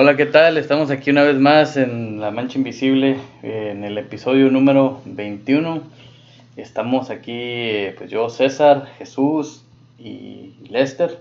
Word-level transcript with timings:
Hola, 0.00 0.14
¿qué 0.14 0.26
tal? 0.26 0.58
Estamos 0.58 0.92
aquí 0.92 1.10
una 1.10 1.24
vez 1.24 1.34
más 1.40 1.76
en 1.76 2.20
La 2.20 2.30
Mancha 2.30 2.56
Invisible, 2.56 3.16
en 3.42 3.82
el 3.82 3.98
episodio 3.98 4.48
número 4.48 5.02
21. 5.04 5.82
Estamos 6.56 7.10
aquí, 7.10 7.32
eh, 7.34 7.96
pues 7.98 8.08
yo, 8.08 8.30
César, 8.30 8.86
Jesús 8.96 9.64
y 9.98 10.54
Lester. 10.70 11.18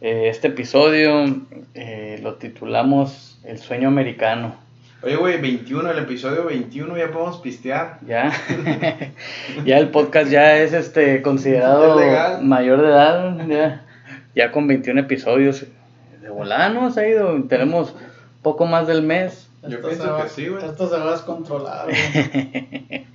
Eh, 0.00 0.28
Este 0.28 0.46
episodio 0.46 1.24
eh, 1.74 2.20
lo 2.22 2.36
titulamos 2.36 3.40
El 3.42 3.58
sueño 3.58 3.88
americano. 3.88 4.54
Oye, 5.02 5.16
güey, 5.16 5.40
21, 5.40 5.90
el 5.90 5.98
episodio 5.98 6.44
21, 6.44 6.96
ya 6.96 7.10
podemos 7.10 7.38
pistear. 7.38 7.98
Ya, 8.06 8.30
ya 9.64 9.78
el 9.78 9.88
podcast 9.88 10.30
ya 10.30 10.58
es 10.58 10.74
este 10.74 11.22
considerado 11.22 12.00
Es 12.00 12.40
mayor 12.40 12.82
de 12.82 12.86
edad, 12.86 13.48
ya, 13.48 13.84
ya 14.36 14.52
con 14.52 14.68
21 14.68 15.00
episodios. 15.00 15.66
De 16.20 16.28
volada 16.30 16.68
nos 16.70 16.96
ha 16.96 17.06
ido, 17.06 17.42
tenemos 17.44 17.94
poco 18.42 18.66
más 18.66 18.86
del 18.86 19.02
mes. 19.02 19.48
Yo 19.62 19.68
Esto 19.76 19.88
pienso 19.88 20.04
se 20.04 20.10
va- 20.10 20.22
que 20.24 20.28
sí, 20.30 20.48
güey. 20.48 20.64
Esto 20.64 20.88
se 20.88 20.96
va 20.96 21.08
a 21.08 21.12
descontrolar. 21.12 21.86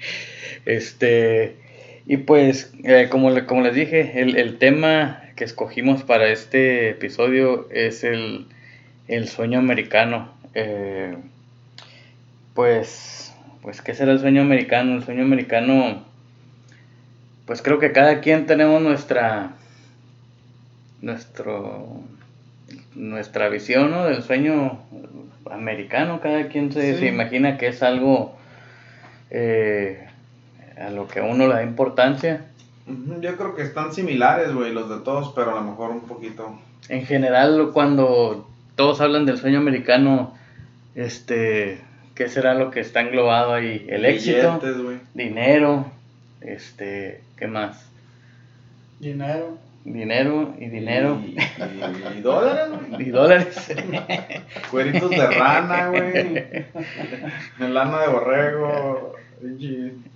Este, 0.66 1.58
y 2.08 2.18
pues, 2.18 2.73
eh, 2.84 3.08
como, 3.12 3.30
le- 3.30 3.46
como 3.46 3.62
les 3.62 3.76
dije, 3.76 4.22
el, 4.22 4.36
el 4.36 4.58
tema 4.58 5.22
que 5.36 5.44
escogimos 5.44 6.02
para 6.04 6.27
este 6.30 6.90
episodio 6.90 7.68
es 7.72 8.04
el, 8.04 8.48
el 9.08 9.27
sueño 9.27 9.60
americano. 9.60 10.32
Eh, 10.55 11.16
pues, 12.55 13.34
pues, 13.62 13.82
¿qué 13.82 13.94
será 13.94 14.12
el 14.13 14.20
sueño 14.20 14.41
americano? 14.41 14.96
El 14.96 15.04
sueño 15.04 15.22
americano, 15.24 16.04
pues 17.46 17.62
creo 17.62 17.77
que 17.80 17.91
cada 17.91 18.22
quien 18.22 18.46
tenemos 18.48 18.82
nuestra, 18.82 19.52
nuestro, 21.02 21.99
nuestra 22.95 23.49
visión 23.49 23.91
¿no? 23.91 24.05
del 24.05 24.23
sueño 24.23 24.80
americano. 25.52 26.20
Cada 26.22 26.48
quien 26.48 26.72
se, 26.72 26.94
Sí. 26.94 26.99
se 26.99 27.08
imagina 27.08 27.58
que 27.58 27.68
es 27.68 27.84
algo 27.84 28.35
eh, 29.29 30.07
a 30.77 30.90
lo 30.90 31.07
que 31.07 31.21
uno 31.21 31.48
le 31.48 31.54
da 31.54 31.63
importancia. 31.63 32.46
Yo 33.20 33.35
creo 33.35 33.55
que 33.55 33.63
están 33.63 33.93
similares, 33.93 34.54
güey, 34.54 34.71
los 34.71 34.90
de 34.90 34.99
todos, 34.99 35.34
pero 35.35 35.52
a 35.52 35.55
lo 35.55 35.62
mejor 35.70 35.91
un 35.91 36.02
poquito. 36.02 36.60
En 36.90 37.05
general, 37.05 37.71
cuando 37.74 38.48
todos 38.76 39.02
hablan 39.02 39.26
del 39.26 39.37
sueño 39.37 39.57
americano, 39.59 40.35
este, 40.93 41.80
¿qué 42.13 42.30
será 42.30 42.54
lo 42.54 42.70
que 42.70 42.82
está 42.82 43.02
englobado 43.02 43.54
ahí? 43.54 43.85
El 43.90 44.05
éxito, 44.05 44.62
dinero, 45.15 45.87
este, 46.41 47.21
¿qué 47.37 47.48
más? 47.48 47.84
Dinero. 48.99 49.57
Dinero 49.86 50.55
y 50.60 50.66
dinero 50.70 51.22
Y, 51.24 51.38
y- 51.38 52.18
y 52.18 52.22
dólares, 52.22 52.70
güey. 52.90 53.08
y 53.08 53.10
dólares. 53.12 53.76
Cueritos 54.72 55.12
de 55.12 55.27
rana, 55.27 55.90
güey. 55.90 56.42
Lana 57.60 58.02
de 58.02 58.08
borrego. 58.08 59.14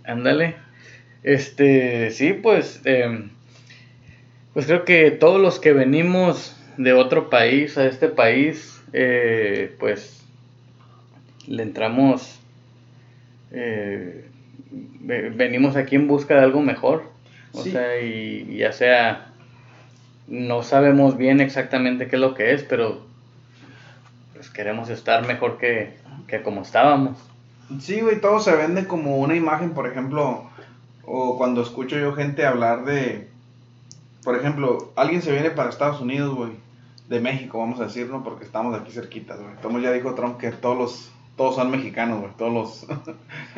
Ándale. 0.06 0.56
Este, 1.22 2.10
sí, 2.12 2.34
pues, 2.34 2.82
em, 2.86 3.30
pues 4.54 4.66
creo 4.66 4.86
que 4.86 5.12
todos 5.12 5.40
los 5.40 5.60
que 5.60 5.72
venimos 5.74 6.56
de 6.78 6.94
otro 6.94 7.30
país 7.30 7.78
a 7.78 7.86
este 7.86 8.08
país, 8.08 8.82
eh, 8.94 9.76
pues 9.80 10.26
le 11.46 11.62
entramos, 11.62 12.40
eh, 13.52 14.26
ve- 14.72 15.30
venimos 15.30 15.76
aquí 15.76 15.96
en 15.96 16.08
busca 16.08 16.36
de 16.36 16.42
algo 16.42 16.62
mejor. 16.62 17.04
O 17.52 17.64
Sí. 17.64 17.72
sea, 17.72 18.02
y 18.02 18.58
ya 18.58 18.72
sea, 18.72 19.29
no 20.30 20.62
sabemos 20.64 21.18
bien 21.18 21.42
exactamente 21.42 22.08
qué 22.08 22.16
es 22.16 22.22
lo 22.22 22.36
que 22.36 22.54
es, 22.54 22.64
pero 22.64 23.02
pues 24.34 24.50
queremos 24.50 24.90
estar 24.90 25.28
mejor 25.28 25.58
que, 25.58 25.98
que 26.28 26.42
como 26.42 26.62
estábamos. 26.62 27.18
Sí, 27.80 28.02
güey, 28.02 28.22
todo 28.22 28.40
se 28.40 28.56
vende 28.56 28.88
como 28.88 29.18
una 29.18 29.36
imagen, 29.36 29.72
por 29.72 29.88
ejemplo, 29.88 30.50
o 31.06 31.38
cuando 31.38 31.62
escucho 31.62 31.98
yo 31.98 32.14
gente 32.14 32.46
hablar 32.46 32.86
de, 32.86 33.28
por 34.24 34.36
ejemplo, 34.36 34.92
alguien 34.96 35.22
se 35.22 35.32
viene 35.32 35.50
para 35.52 35.70
Estados 35.70 36.02
Unidos, 36.02 36.36
güey, 36.36 36.52
de 37.08 37.20
México, 37.20 37.58
vamos 37.58 37.80
a 37.80 37.86
decirlo, 37.86 38.24
porque 38.24 38.46
estamos 38.46 38.80
aquí 38.80 38.92
cerquitas, 38.92 39.40
güey. 39.40 39.56
Como 39.62 39.80
ya 39.80 39.92
dijo 39.92 40.14
Trump 40.14 40.38
que 40.38 40.52
todos 40.52 40.78
los, 40.78 41.12
todos 41.36 41.56
son 41.56 41.72
mexicanos, 41.72 42.22
güey, 42.22 42.32
todos 42.38 42.54
los, 42.54 42.88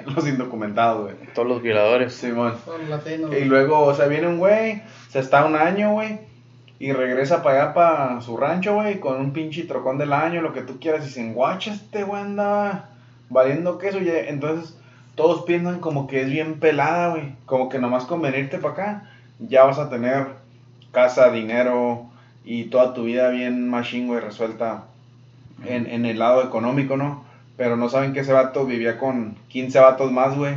los 0.16 0.28
indocumentados, 0.28 1.04
güey. 1.04 1.16
Todos 1.34 1.48
los 1.48 1.62
violadores. 1.62 2.14
Simón. 2.14 2.56
Son 2.64 2.90
latinos. 2.90 3.34
Y 3.36 3.46
luego, 3.46 3.80
o 3.80 3.94
sea, 3.94 4.08
viene 4.08 4.28
un 4.28 4.40
güey, 4.40 4.82
se 5.10 5.20
está 5.20 5.46
un 5.46 5.56
año, 5.56 5.92
güey, 5.92 6.20
y 6.82 6.94
regresa 6.94 7.44
para 7.44 7.62
allá, 7.62 7.74
para 7.76 8.22
su 8.22 8.38
rancho, 8.38 8.74
güey, 8.74 9.00
con 9.00 9.22
un 9.22 9.34
pinche 9.34 9.66
trocón 9.66 10.00
del 10.00 10.14
año, 10.14 10.42
lo 10.42 10.52
que 10.52 10.64
tú 10.64 10.80
quieras, 10.80 11.06
y 11.06 11.12
se 11.12 11.22
enguacha 11.22 11.72
este 11.72 12.02
güey 12.02 12.24
anda 12.24 12.90
valiendo 13.30 13.78
queso, 13.78 14.00
y 14.02 14.10
entonces 14.10 14.76
todos 15.14 15.44
piensan 15.44 15.80
como 15.80 16.08
que 16.08 16.24
es 16.24 16.30
bien 16.32 16.60
pelada, 16.60 17.10
güey, 17.10 17.36
como 17.46 17.70
que 17.70 17.78
nomás 17.78 18.06
con 18.06 18.24
venirte 18.24 18.58
para 18.58 18.74
acá, 18.74 19.10
ya 19.38 19.64
vas 19.66 19.78
a 19.78 19.92
tener 19.92 20.30
casa, 20.92 21.30
dinero, 21.30 22.08
y 22.44 22.64
toda 22.64 22.96
tu 22.96 23.04
vida 23.04 23.30
bien 23.30 23.70
machine, 23.70 24.08
güey, 24.08 24.20
resuelta 24.20 24.86
en, 25.68 25.86
en 25.86 26.08
el 26.08 26.18
lado 26.18 26.44
económico, 26.44 26.98
¿no? 26.98 27.24
Pero 27.58 27.78
no 27.78 27.90
saben 27.90 28.12
que 28.12 28.22
ese 28.22 28.34
vato 28.34 28.66
vivía 28.66 28.98
con 28.98 29.36
15 29.50 29.80
vatos 29.80 30.12
más, 30.12 30.36
güey. 30.36 30.56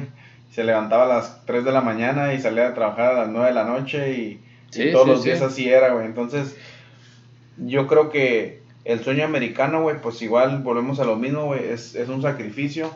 Se 0.53 0.65
levantaba 0.65 1.05
a 1.05 1.19
las 1.19 1.45
3 1.45 1.67
de 1.67 1.73
la 1.73 1.83
mañana 1.83 2.33
y 2.33 2.41
salía 2.41 2.69
a 2.69 2.75
trabajar 2.75 3.13
a 3.13 3.25
las 3.25 3.29
9 3.29 3.49
de 3.49 3.55
la 3.55 3.65
noche 3.65 4.13
y, 4.13 4.41
y 4.77 4.93
todos 4.93 5.05
sí, 5.05 5.11
los 5.11 5.25
días 5.25 5.39
sí. 5.39 5.45
así 5.45 5.69
era, 5.69 5.93
güey. 5.93 6.07
Entonces, 6.07 6.57
yo 7.57 7.87
creo 7.87 8.11
que 8.11 8.63
el 8.85 9.03
sueño 9.03 9.25
americano, 9.25 9.83
güey, 9.83 10.01
pues 10.01 10.21
igual 10.23 10.63
volvemos 10.63 11.01
a 11.01 11.05
lo 11.05 11.17
mismo, 11.17 11.47
güey. 11.47 11.65
Es, 11.65 11.95
es 11.95 12.09
un 12.09 12.23
sacrificio, 12.23 12.91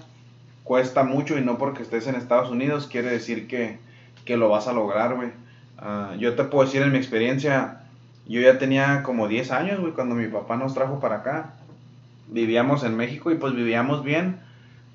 cuesta 0.65 1.03
mucho 1.03 1.39
y 1.39 1.43
no 1.43 1.59
porque 1.59 1.83
estés 1.83 2.07
en 2.07 2.15
Estados 2.15 2.51
Unidos 2.51 2.87
quiere 2.87 3.11
decir 3.11 3.49
que, 3.49 3.79
que 4.25 4.37
lo 4.37 4.49
vas 4.49 4.69
a 4.69 4.73
lograr, 4.73 5.15
güey. 5.15 5.31
Ah, 5.79 6.15
yo 6.19 6.35
te 6.35 6.45
puedo 6.45 6.65
decir 6.65 6.83
en 6.83 6.93
mi 6.93 6.99
experiencia, 6.99 7.83
yo 8.27 8.41
ya 8.41 8.59
tenía 8.59 9.03
como 9.03 9.29
10 9.29 9.51
años, 9.53 9.81
güey, 9.81 9.93
cuando 9.93 10.15
mi 10.15 10.27
papá 10.27 10.57
nos 10.57 10.75
trajo 10.75 11.01
para 11.01 11.17
acá. 11.17 11.55
Vivíamos 12.27 12.85
en 12.85 12.95
México 12.97 13.31
y 13.31 13.37
pues 13.37 13.55
vivíamos 13.55 14.05
bien 14.05 14.41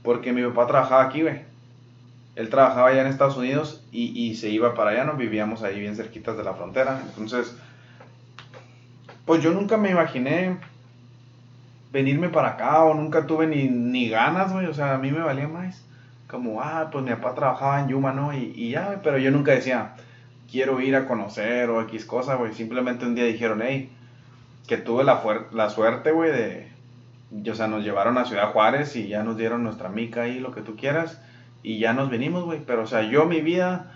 porque 0.03 0.33
mi 0.33 0.43
papá 0.43 0.67
trabajaba 0.67 1.03
aquí, 1.03 1.23
güey. 1.23 1.41
Él 2.35 2.49
trabajaba 2.49 2.89
allá 2.89 3.01
en 3.01 3.07
Estados 3.07 3.37
Unidos 3.37 3.85
y, 3.91 4.05
y 4.19 4.35
se 4.35 4.49
iba 4.49 4.73
para 4.73 4.91
allá, 4.91 5.03
nos 5.03 5.17
vivíamos 5.17 5.61
ahí 5.63 5.79
bien 5.79 5.95
cerquitas 5.95 6.35
de 6.35 6.43
la 6.43 6.53
frontera. 6.53 6.99
Entonces, 7.05 7.55
pues 9.25 9.43
yo 9.43 9.51
nunca 9.51 9.77
me 9.77 9.91
imaginé 9.91 10.57
venirme 11.91 12.29
para 12.29 12.49
acá 12.49 12.83
o 12.83 12.95
nunca 12.95 13.27
tuve 13.27 13.45
ni, 13.45 13.69
ni 13.69 14.09
ganas, 14.09 14.51
güey. 14.51 14.65
O 14.65 14.73
sea, 14.73 14.95
a 14.95 14.97
mí 14.97 15.11
me 15.11 15.21
valía 15.21 15.47
más. 15.47 15.85
Como, 16.27 16.61
ah, 16.61 16.89
pues 16.91 17.05
mi 17.05 17.11
papá 17.11 17.35
trabajaba 17.35 17.79
en 17.81 17.89
Yuma, 17.89 18.11
¿no? 18.11 18.33
Y, 18.33 18.51
y 18.55 18.71
ya, 18.71 19.01
pero 19.03 19.19
yo 19.19 19.29
nunca 19.29 19.51
decía, 19.51 19.93
quiero 20.51 20.81
ir 20.81 20.95
a 20.95 21.05
conocer 21.05 21.69
o 21.69 21.81
X 21.83 22.05
cosa, 22.05 22.35
güey. 22.35 22.53
Simplemente 22.53 23.05
un 23.05 23.13
día 23.13 23.25
dijeron, 23.25 23.61
hey, 23.63 23.91
que 24.67 24.77
tuve 24.77 25.03
la, 25.03 25.21
la 25.51 25.69
suerte, 25.69 26.11
güey, 26.11 26.31
de... 26.31 26.73
O 27.51 27.55
sea, 27.55 27.67
nos 27.67 27.83
llevaron 27.83 28.17
a 28.17 28.25
Ciudad 28.25 28.51
Juárez 28.51 28.95
y 28.95 29.07
ya 29.07 29.23
nos 29.23 29.37
dieron 29.37 29.63
nuestra 29.63 29.89
mica 29.89 30.23
ahí, 30.23 30.39
lo 30.39 30.51
que 30.51 30.61
tú 30.61 30.75
quieras. 30.75 31.19
Y 31.63 31.79
ya 31.79 31.93
nos 31.93 32.09
venimos, 32.09 32.43
güey. 32.43 32.59
Pero, 32.65 32.83
o 32.83 32.87
sea, 32.87 33.01
yo 33.03 33.25
mi 33.25 33.41
vida 33.41 33.91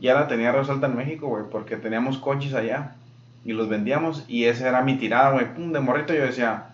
ya 0.00 0.14
la 0.14 0.28
tenía 0.28 0.52
resuelta 0.52 0.86
en 0.86 0.96
México, 0.96 1.26
güey. 1.28 1.44
Porque 1.50 1.76
teníamos 1.76 2.18
coches 2.18 2.54
allá. 2.54 2.94
Y 3.44 3.52
los 3.52 3.68
vendíamos. 3.68 4.24
Y 4.28 4.44
esa 4.44 4.68
era 4.68 4.82
mi 4.82 4.96
tirada, 4.96 5.32
güey. 5.32 5.52
Pum, 5.54 5.72
de 5.72 5.80
morrito 5.80 6.14
yo 6.14 6.22
decía... 6.22 6.66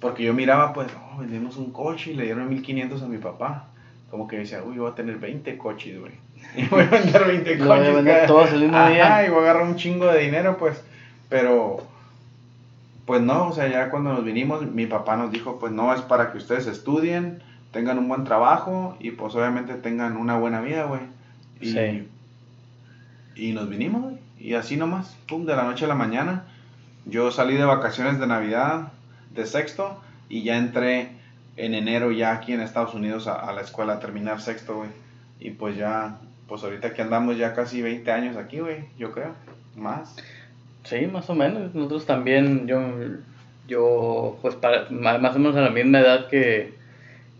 Porque 0.00 0.22
yo 0.22 0.32
miraba, 0.32 0.72
pues, 0.74 0.86
oh, 1.12 1.18
vendimos 1.18 1.56
un 1.56 1.72
coche 1.72 2.12
y 2.12 2.14
le 2.14 2.22
dieron 2.22 2.48
1500 2.48 3.02
a 3.02 3.06
mi 3.08 3.18
papá. 3.18 3.64
Como 4.12 4.28
que 4.28 4.38
decía, 4.38 4.62
uy, 4.62 4.78
voy 4.78 4.90
a 4.90 4.94
tener 4.94 5.16
20 5.18 5.58
coches, 5.58 5.98
güey. 5.98 6.12
Y 6.56 6.66
voy 6.68 6.82
a 6.82 6.86
vender 6.86 7.26
20 7.26 7.56
Lo 7.56 7.64
voy 7.66 7.74
a 7.74 7.78
coches. 7.80 7.94
vender 7.96 8.26
todos 8.28 8.52
el 8.52 8.60
mismo 8.60 8.76
Ajá, 8.76 8.90
día. 8.90 9.26
y 9.26 9.30
voy 9.30 9.38
a 9.40 9.42
agarrar 9.42 9.62
un 9.64 9.74
chingo 9.74 10.06
de 10.06 10.20
dinero, 10.20 10.56
pues. 10.56 10.80
Pero, 11.28 11.82
pues 13.06 13.20
no, 13.22 13.48
o 13.48 13.52
sea, 13.52 13.66
ya 13.66 13.90
cuando 13.90 14.12
nos 14.12 14.24
vinimos, 14.24 14.62
mi 14.70 14.86
papá 14.86 15.16
nos 15.16 15.32
dijo, 15.32 15.58
pues 15.58 15.72
no, 15.72 15.92
es 15.92 16.00
para 16.02 16.30
que 16.30 16.38
ustedes 16.38 16.68
estudien, 16.68 17.42
tengan 17.72 17.98
un 17.98 18.08
buen 18.08 18.24
trabajo 18.24 18.96
y 19.00 19.10
pues 19.12 19.34
obviamente 19.34 19.74
tengan 19.74 20.16
una 20.16 20.38
buena 20.38 20.60
vida, 20.60 20.84
güey. 20.84 21.00
Y, 21.60 21.72
Sí. 21.72 22.08
y 23.34 23.52
nos 23.52 23.68
vinimos, 23.68 24.02
güey. 24.02 24.18
Y 24.38 24.54
así 24.54 24.76
nomás, 24.76 25.16
pum, 25.26 25.44
de 25.46 25.56
la 25.56 25.64
noche 25.64 25.84
a 25.84 25.88
la 25.88 25.94
mañana. 25.94 26.44
Yo 27.06 27.30
salí 27.30 27.56
de 27.56 27.64
vacaciones 27.64 28.20
de 28.20 28.26
Navidad, 28.26 28.92
de 29.34 29.46
sexto, 29.46 30.00
y 30.28 30.42
ya 30.42 30.56
entré 30.58 31.10
en 31.56 31.74
enero 31.74 32.12
ya 32.12 32.32
aquí 32.32 32.52
en 32.52 32.60
Estados 32.60 32.94
Unidos 32.94 33.26
a, 33.26 33.34
a 33.34 33.52
la 33.52 33.62
escuela 33.62 33.94
a 33.94 34.00
terminar 34.00 34.40
sexto, 34.40 34.76
güey. 34.76 34.90
Y 35.40 35.50
pues 35.50 35.76
ya, 35.76 36.18
pues 36.46 36.62
ahorita 36.62 36.94
que 36.94 37.02
andamos 37.02 37.36
ya 37.36 37.54
casi 37.54 37.82
20 37.82 38.10
años 38.12 38.36
aquí, 38.36 38.60
güey, 38.60 38.84
yo 38.98 39.12
creo, 39.12 39.32
más. 39.76 40.16
Sí, 40.84 41.06
más 41.06 41.28
o 41.30 41.34
menos. 41.34 41.74
Nosotros 41.74 42.06
también, 42.06 42.66
yo, 42.66 42.80
yo 43.66 44.38
pues 44.40 44.54
para, 44.54 44.88
más 44.90 45.34
o 45.34 45.38
menos 45.38 45.56
a 45.56 45.60
la 45.62 45.70
misma 45.70 46.00
edad 46.00 46.28
que, 46.28 46.77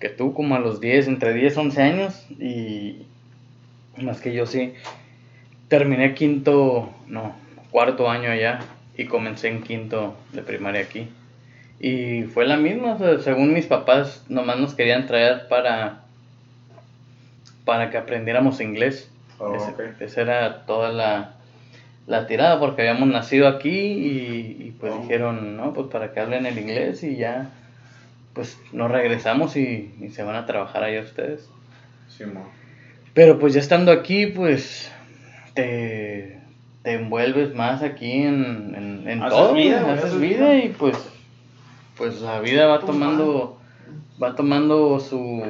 que 0.01 0.09
tú, 0.09 0.33
como 0.35 0.55
a 0.55 0.61
los 0.61 0.81
10, 0.81 1.09
entre 1.09 1.35
10 1.35 1.57
y 1.57 1.59
11 1.59 1.83
años. 1.83 2.27
Y 2.39 3.03
más 4.01 4.21
que 4.21 4.33
yo 4.33 4.47
sí, 4.47 4.75
terminé 5.69 6.15
quinto, 6.15 6.91
no, 7.07 7.35
cuarto 7.71 8.09
año 8.11 8.31
allá 8.31 8.61
y 8.97 9.07
comencé 9.07 9.49
en 9.49 9.63
quinto 9.63 10.17
de 10.33 10.43
primaria 10.43 10.83
aquí. 10.83 11.09
Y 11.81 12.23
fue 12.25 12.47
la 12.47 12.57
misma, 12.57 12.95
o 12.95 12.99
sea, 12.99 13.19
según 13.21 13.53
mis 13.53 13.67
papás, 13.67 14.25
nomás 14.29 14.59
nos 14.59 14.75
querían 14.75 15.07
traer 15.07 15.47
para, 15.49 16.03
para 17.65 17.91
que 17.91 17.99
aprendiéramos 17.99 18.61
inglés. 18.61 19.11
Oh, 19.39 19.55
Ese-. 19.55 20.05
Esa 20.05 20.21
era 20.23 20.67
toda 20.67 20.91
la, 20.91 21.35
la 22.09 22.27
tirada, 22.27 22.59
porque 22.59 22.83
habíamos 22.83 23.09
nacido 23.09 23.47
aquí 23.47 23.69
y, 23.71 24.57
y, 24.61 24.75
pues 24.81 24.93
Oh. 24.93 25.03
dijeron, 25.03 25.57
no, 25.57 25.73
pues 25.73 25.87
para 25.89 26.13
que 26.13 26.19
hablen 26.21 26.47
el 26.47 26.59
inglés 26.59 27.05
y 27.05 27.17
ya, 27.17 27.51
pues 28.39 28.57
nos 28.71 28.89
regresamos 28.89 29.57
y, 29.57 29.93
y 30.01 30.11
se 30.11 30.23
van 30.23 30.37
a 30.37 30.47
trabajar 30.47 30.85
allá 30.85 31.01
ustedes. 31.01 31.51
Simón. 32.07 32.45
Pero 33.13 33.41
pues 33.41 33.53
ya 33.53 33.59
estando 33.59 33.91
aquí, 33.91 34.27
pues 34.27 34.93
te, 35.55 36.39
te 36.85 36.93
envuelves 36.93 37.53
más 37.53 37.83
aquí 37.83 38.13
en, 38.23 38.77
en, 38.77 39.09
en 39.09 39.23
Haces 39.25 39.37
todo, 39.37 39.55
vida, 39.55 39.81
haces 39.93 40.05
haces 40.05 40.21
vida 40.21 40.51
vida. 40.53 40.65
y 40.65 40.69
pues, 40.69 40.97
pues 41.97 42.21
la 42.21 42.39
vida 42.39 42.67
va 42.69 42.79
tomando, 42.79 43.59
va 44.23 44.37
tomando 44.37 45.01
su, 45.01 45.43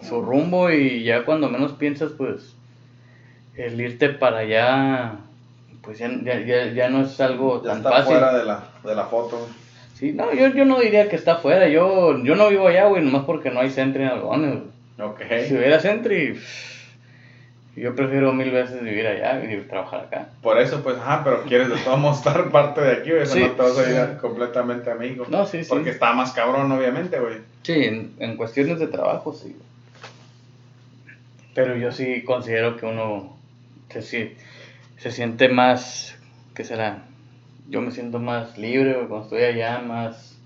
su 0.00 0.22
rumbo 0.22 0.70
y 0.70 1.02
ya 1.02 1.24
cuando 1.24 1.48
menos 1.50 1.72
piensas, 1.72 2.12
pues 2.12 2.54
el 3.56 3.80
irte 3.80 4.10
para 4.10 4.38
allá, 4.38 5.16
pues 5.82 5.98
ya, 5.98 6.08
ya, 6.22 6.38
ya, 6.38 6.66
ya 6.72 6.88
no 6.88 7.02
es 7.02 7.20
algo 7.20 7.64
Ya 7.64 7.70
tan 7.70 7.78
está 7.78 7.90
fácil. 7.90 8.12
fuera 8.12 8.38
de 8.38 8.44
la, 8.44 8.64
de 8.84 8.94
la 8.94 9.06
foto. 9.06 9.48
Sí, 9.94 10.12
no, 10.12 10.32
yo, 10.34 10.48
yo 10.48 10.64
no 10.64 10.80
diría 10.80 11.08
que 11.08 11.16
está 11.16 11.36
fuera, 11.36 11.68
yo, 11.68 12.22
yo 12.24 12.34
no 12.34 12.48
vivo 12.48 12.66
allá, 12.68 12.86
güey, 12.86 13.02
nomás 13.02 13.24
porque 13.24 13.50
no 13.50 13.60
hay 13.60 13.70
centro 13.70 14.02
en 14.02 14.08
algodones, 14.08 14.50
güey. 14.96 15.08
Ok. 15.08 15.20
Si 15.48 15.54
hubiera 15.54 15.80
Sentry, 15.80 16.38
yo 17.76 17.94
prefiero 17.96 18.32
mil 18.32 18.50
veces 18.50 18.82
vivir 18.82 19.06
allá 19.06 19.42
y 19.44 19.56
trabajar 19.62 20.00
acá. 20.00 20.28
Por 20.42 20.60
eso, 20.60 20.82
pues, 20.82 20.96
ajá, 20.98 21.22
pero 21.24 21.42
quieres 21.44 21.68
de 21.68 21.76
todos 21.78 21.98
modos 21.98 22.18
estar 22.26 22.50
parte 22.50 22.80
de 22.80 22.92
aquí, 22.92 23.10
güey. 23.10 23.22
Eso 23.22 23.34
Sí, 23.34 23.40
no 23.40 23.50
te 23.52 23.62
vas 23.62 23.78
a 23.78 23.90
ir 23.90 23.96
sí. 23.96 24.20
completamente 24.20 24.90
a 24.90 24.94
México. 24.94 25.26
No, 25.28 25.46
sí, 25.46 25.62
sí. 25.64 25.68
Porque 25.70 25.90
está 25.90 26.12
más 26.12 26.32
cabrón, 26.32 26.70
obviamente, 26.72 27.18
güey. 27.18 27.38
Sí, 27.62 27.72
en, 27.84 28.14
en 28.18 28.36
cuestiones 28.36 28.78
de 28.78 28.86
trabajo, 28.88 29.32
sí. 29.32 29.56
Pero 31.54 31.76
yo 31.76 31.92
sí 31.92 32.22
considero 32.22 32.76
que 32.76 32.86
uno 32.86 33.36
se, 33.90 34.34
se 34.96 35.10
siente 35.10 35.48
más, 35.48 36.16
¿qué 36.54 36.64
será? 36.64 37.04
Yo 37.68 37.80
me 37.80 37.90
siento 37.90 38.18
más 38.18 38.58
libre 38.58 38.94
güey, 38.94 39.06
cuando 39.06 39.24
estoy 39.24 39.42
allá, 39.44 39.80
más, 39.80 40.36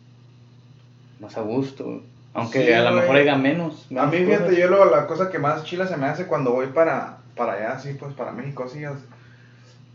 más 1.20 1.36
a 1.36 1.40
gusto. 1.42 1.84
güey. 1.84 2.00
Aunque 2.34 2.64
Sí, 2.66 2.72
a 2.72 2.82
lo 2.82 2.92
mejor 2.92 3.16
haya 3.16 3.36
menos. 3.36 3.86
A 3.90 4.06
menos 4.06 4.12
mí, 4.12 4.18
fíjate, 4.26 4.56
yo 4.56 4.68
lo, 4.68 4.84
la 4.90 5.06
cosa 5.06 5.30
que 5.30 5.38
más 5.38 5.64
chila 5.64 5.86
se 5.86 5.96
me 5.96 6.06
hace 6.06 6.26
cuando 6.26 6.52
voy 6.52 6.66
para, 6.68 7.18
para 7.34 7.54
allá, 7.54 7.78
sí, 7.80 7.94
pues 7.98 8.14
para 8.14 8.32
México, 8.32 8.64
así, 8.64 8.84
es 8.84 8.90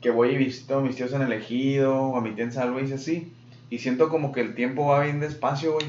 que 0.02 0.10
voy 0.10 0.32
y 0.32 0.38
visito 0.38 0.80
a 0.80 0.82
mis 0.82 0.98
tíos 0.98 1.14
en 1.14 1.22
el 1.22 1.32
ejido, 1.32 1.96
o 1.96 2.18
a 2.18 2.22
mi 2.22 2.32
tía 2.32 2.44
en 2.44 2.52
San 2.52 2.72
Luis, 2.72 2.92
así, 2.92 3.32
y 3.70 3.80
siento 3.80 4.10
como 4.10 4.34
que 4.34 4.42
el 4.42 4.56
tiempo 4.56 4.88
va 4.88 5.04
bien 5.04 5.22
despacio, 5.22 5.74
güey. 5.74 5.86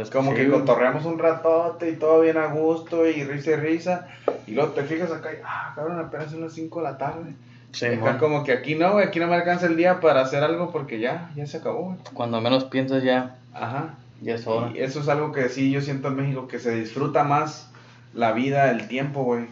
Es 0.00 0.08
como 0.10 0.30
sí, 0.30 0.36
que 0.38 0.48
güey. 0.48 0.60
cotorreamos 0.60 1.04
un 1.04 1.18
ratote 1.18 1.90
y 1.90 1.96
todo 1.96 2.22
bien 2.22 2.38
a 2.38 2.46
gusto 2.46 3.06
y 3.06 3.22
risa 3.24 3.50
y 3.50 3.56
risa, 3.56 4.08
y 4.46 4.52
luego 4.52 4.70
te 4.72 4.84
fijas 4.84 5.10
acá 5.12 5.30
y, 5.32 5.36
ah, 5.44 5.72
cabrón, 5.74 5.98
apenas 5.98 6.30
son 6.30 6.40
las 6.40 6.54
5 6.54 6.78
de 6.80 6.84
la 6.84 6.96
tarde. 6.96 7.32
Sí, 7.72 7.86
acá 7.86 8.18
como 8.18 8.44
que 8.44 8.52
aquí 8.52 8.74
no, 8.74 8.92
güey, 8.92 9.06
aquí 9.06 9.20
no 9.20 9.28
me 9.28 9.36
alcanza 9.36 9.66
el 9.66 9.76
día 9.76 10.00
para 10.00 10.22
hacer 10.22 10.42
algo 10.42 10.70
porque 10.72 10.98
ya, 10.98 11.30
ya 11.36 11.46
se 11.46 11.58
acabó, 11.58 11.84
güey. 11.84 11.96
Cuando 12.14 12.40
menos 12.40 12.64
piensas 12.64 13.02
ya, 13.02 13.36
Ajá. 13.54 13.94
ya 14.20 14.34
es 14.34 14.46
hora. 14.46 14.72
Y 14.74 14.80
eso 14.80 15.00
es 15.00 15.08
algo 15.08 15.32
que 15.32 15.48
sí 15.48 15.70
yo 15.70 15.80
siento 15.80 16.08
en 16.08 16.16
México, 16.16 16.48
que 16.48 16.58
se 16.58 16.74
disfruta 16.74 17.22
más 17.24 17.70
la 18.12 18.32
vida, 18.32 18.70
el 18.70 18.88
tiempo, 18.88 19.22
güey. 19.22 19.44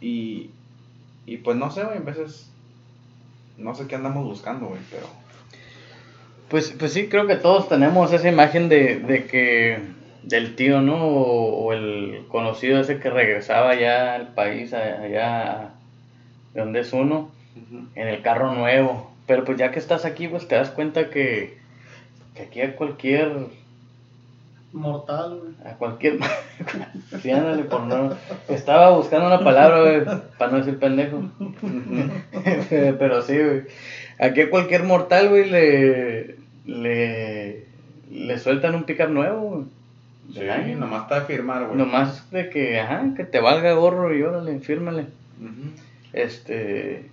Y, 0.00 0.50
y 1.26 1.38
pues 1.38 1.56
no 1.56 1.70
sé, 1.70 1.84
güey, 1.84 1.98
a 1.98 2.00
veces 2.00 2.50
no 3.56 3.74
sé 3.74 3.86
qué 3.86 3.96
andamos 3.96 4.24
buscando, 4.24 4.66
güey, 4.66 4.80
pero... 4.90 5.06
Pues, 6.48 6.74
pues 6.78 6.92
sí, 6.92 7.08
creo 7.08 7.26
que 7.26 7.36
todos 7.36 7.68
tenemos 7.68 8.12
esa 8.12 8.28
imagen 8.28 8.68
de, 8.68 8.98
de 8.98 9.26
que 9.26 9.78
del 10.24 10.56
tío, 10.56 10.80
¿no? 10.80 10.96
O, 10.96 11.64
o 11.64 11.72
el 11.72 12.24
conocido 12.28 12.80
ese 12.80 12.98
que 12.98 13.08
regresaba 13.08 13.74
ya 13.76 14.14
al 14.16 14.34
país, 14.34 14.74
allá 14.74 15.70
de 16.54 16.60
donde 16.60 16.80
es 16.80 16.92
uno, 16.92 17.30
en 17.94 18.08
el 18.08 18.22
carro 18.22 18.54
nuevo. 18.54 19.10
Pero 19.26 19.44
pues 19.44 19.58
ya 19.58 19.70
que 19.70 19.78
estás 19.78 20.04
aquí, 20.04 20.28
pues 20.28 20.48
te 20.48 20.56
das 20.56 20.70
cuenta 20.70 21.10
que, 21.10 21.58
que 22.34 22.42
aquí 22.42 22.60
a 22.60 22.74
cualquier, 22.76 23.32
Mortal, 24.72 25.40
güey. 25.40 25.52
a 25.72 25.76
cualquier, 25.76 26.18
sí, 27.22 27.30
ándale, 27.30 27.64
por 27.64 27.82
no, 27.82 28.14
estaba 28.48 28.90
buscando 28.90 29.26
una 29.26 29.40
palabra, 29.40 29.80
güey, 29.80 30.04
para 30.38 30.52
no 30.52 30.58
decir 30.58 30.78
pendejo. 30.78 31.22
Pero 32.70 33.22
sí, 33.22 33.36
güey. 33.36 33.62
Aquí 34.18 34.42
a 34.42 34.50
cualquier 34.50 34.84
mortal, 34.84 35.28
güey, 35.30 35.48
le, 35.50 36.36
le, 36.66 37.64
le 38.10 38.38
sueltan 38.38 38.74
un 38.74 38.84
pickup 38.84 39.08
nuevo, 39.08 39.40
güey. 39.40 39.64
Sí, 40.34 40.48
año. 40.48 40.78
nomás 40.78 41.02
está 41.02 41.20
de 41.20 41.26
firmar, 41.26 41.64
güey. 41.64 41.76
Nomás 41.76 42.30
de 42.30 42.50
que, 42.50 42.78
ajá, 42.78 43.02
que 43.16 43.24
te 43.24 43.40
valga 43.40 43.72
gorro 43.72 44.14
y 44.14 44.22
órale, 44.22 44.60
fírmale. 44.60 45.06
Ujú. 45.40 45.72
Este, 46.12 47.10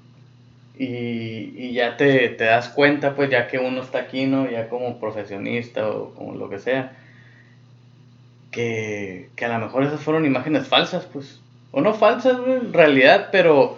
y, 0.78 1.54
y 1.56 1.74
ya 1.74 1.98
te, 1.98 2.30
te 2.30 2.44
das 2.46 2.70
cuenta, 2.70 3.16
pues, 3.16 3.30
ya 3.30 3.48
que 3.48 3.60
uno 3.60 3.82
está 3.82 4.00
aquí, 4.00 4.26
¿no? 4.26 4.50
Ya 4.50 4.70
como 4.70 5.00
profesionista 5.00 5.90
o 5.90 6.14
como 6.14 6.34
lo 6.36 6.50
que 6.50 6.60
sea, 6.60 6.96
que, 8.52 9.30
que 9.36 9.46
a 9.46 9.50
lo 9.58 9.66
mejor 9.66 9.84
esas 9.84 10.02
fueron 10.02 10.26
imágenes 10.26 10.68
falsas, 10.68 11.06
pues. 11.06 11.40
O 11.72 11.82
no 11.82 11.94
falsas, 11.94 12.38
en 12.48 12.74
realidad, 12.74 13.30
pero. 13.32 13.78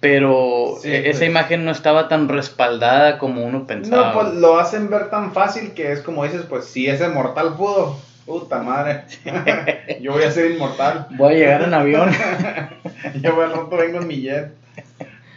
Pero 0.00 0.74
Sí, 0.80 0.88
e- 0.90 1.02
pues. 1.02 1.16
esa 1.16 1.24
imagen 1.24 1.64
no 1.64 1.70
estaba 1.70 2.08
tan 2.08 2.28
respaldada 2.28 3.18
como 3.18 3.44
uno 3.44 3.66
pensaba. 3.66 4.08
No, 4.08 4.20
pues 4.20 4.34
lo 4.34 4.58
hacen 4.58 4.90
ver 4.90 5.08
tan 5.08 5.32
fácil 5.32 5.72
que 5.72 5.92
es 5.92 6.00
como 6.00 6.24
dices, 6.24 6.42
pues 6.48 6.66
si 6.66 6.88
ese 6.88 7.08
mortal 7.08 7.54
pudo, 7.56 7.96
puta 8.26 8.58
madre, 8.62 9.04
yo 10.00 10.12
voy 10.12 10.22
a 10.24 10.30
ser 10.30 10.50
inmortal, 10.52 11.06
Voy 11.16 11.34
a 11.34 11.36
llegar 11.36 11.62
en 11.62 11.74
avión. 11.74 12.10
yo 13.22 13.34
voy 13.34 13.44
al 13.44 13.52
rato 13.52 13.76
vengo 13.76 13.98
en 14.00 14.06
mi 14.06 14.20
jet. 14.20 14.52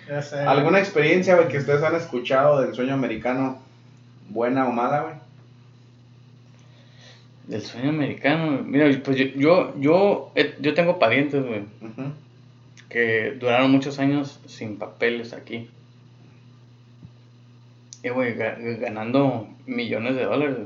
Ya 0.07 0.21
sé. 0.21 0.39
¿Alguna 0.39 0.79
experiencia, 0.79 1.35
güey, 1.35 1.47
que 1.49 1.57
ustedes 1.57 1.83
han 1.83 1.95
escuchado 1.95 2.61
del 2.61 2.73
sueño 2.73 2.93
americano, 2.93 3.59
buena 4.29 4.67
o 4.67 4.71
mala, 4.71 5.01
güey? 5.01 5.13
Del 7.47 7.61
sueño 7.61 7.89
americano. 7.89 8.61
Mira, 8.63 8.89
pues 9.03 9.17
yo, 9.17 9.25
yo, 9.35 9.73
yo, 9.79 10.31
eh, 10.35 10.55
yo 10.59 10.73
tengo 10.73 10.99
parientes, 10.99 11.43
güey. 11.45 11.61
Que 12.89 13.35
duraron 13.39 13.71
muchos 13.71 13.99
años 13.99 14.39
sin 14.47 14.77
papeles 14.77 15.33
aquí. 15.33 15.69
Y, 18.03 18.09
güey, 18.09 18.35
ga- 18.37 18.57
ganando 18.79 19.47
millones 19.65 20.15
de 20.15 20.23
dólares, 20.23 20.57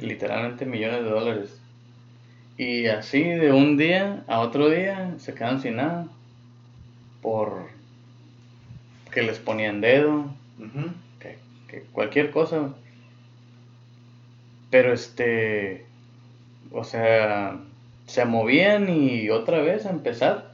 literalmente 0.00 0.64
millones 0.66 1.04
de 1.04 1.10
dólares. 1.10 1.57
Y 2.58 2.86
así, 2.86 3.22
de 3.22 3.52
un 3.52 3.76
día 3.76 4.24
a 4.26 4.40
otro 4.40 4.68
día, 4.68 5.14
se 5.18 5.32
quedan 5.32 5.62
sin 5.62 5.76
nada. 5.76 6.08
Por 7.22 7.68
que 9.12 9.22
les 9.22 9.38
ponían 9.38 9.80
dedo, 9.80 10.26
que, 11.20 11.38
que 11.68 11.82
cualquier 11.92 12.30
cosa. 12.30 12.74
Pero 14.70 14.92
este, 14.92 15.86
o 16.72 16.84
sea, 16.84 17.58
se 18.06 18.24
movían 18.24 18.88
y 18.88 19.30
otra 19.30 19.60
vez 19.60 19.86
a 19.86 19.90
empezar. 19.90 20.52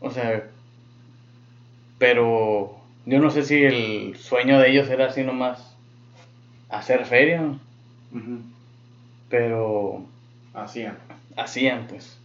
O 0.00 0.10
sea, 0.10 0.48
pero 1.98 2.76
yo 3.06 3.18
no 3.18 3.30
sé 3.30 3.42
si 3.42 3.64
el 3.64 4.16
sueño 4.16 4.58
de 4.60 4.70
ellos 4.70 4.88
era 4.88 5.06
así 5.06 5.22
nomás 5.22 5.74
hacer 6.68 7.04
feria, 7.04 7.42
pero 9.28 10.06
Hacían. 10.54 10.96
hacían 11.36 11.86
pues. 11.88 12.16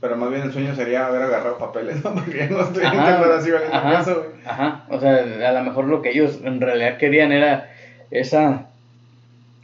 Pero 0.00 0.16
más 0.16 0.30
bien 0.30 0.42
el 0.42 0.52
sueño 0.52 0.74
sería 0.74 1.06
haber 1.06 1.22
agarrado 1.22 1.58
papeles, 1.58 2.02
¿no? 2.02 2.14
Porque 2.14 2.48
no 2.48 2.62
estoy 2.62 2.82
Ajá, 2.84 3.36
así 3.36 3.50
valiendo 3.50 3.76
ajá, 3.76 3.92
caso, 3.92 4.16
güey. 4.24 4.40
ajá, 4.44 4.84
o 4.88 4.98
sea, 4.98 5.48
a 5.48 5.52
lo 5.52 5.64
mejor 5.64 5.84
lo 5.86 6.02
que 6.02 6.10
ellos 6.10 6.40
en 6.42 6.60
realidad 6.60 6.98
querían 6.98 7.30
era 7.30 7.70
esa, 8.10 8.66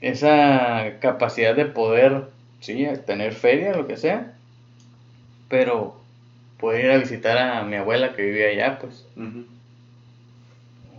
esa 0.01 0.99
capacidad 1.01 1.57
de 1.57 1.65
poder, 1.65 2.29
sí, 2.61 2.87
tener 3.07 3.33
feria, 3.33 3.75
lo 3.75 3.87
que 3.89 3.97
sea, 3.97 4.35
pero 5.49 5.97
poder 6.61 6.85
ir 6.85 6.91
a 6.93 6.99
visitar 6.99 7.37
a 7.39 7.65
mi 7.65 7.77
abuela 7.77 8.15
que 8.15 8.23
vivía 8.23 8.49
allá, 8.49 8.79
pues, 8.79 9.05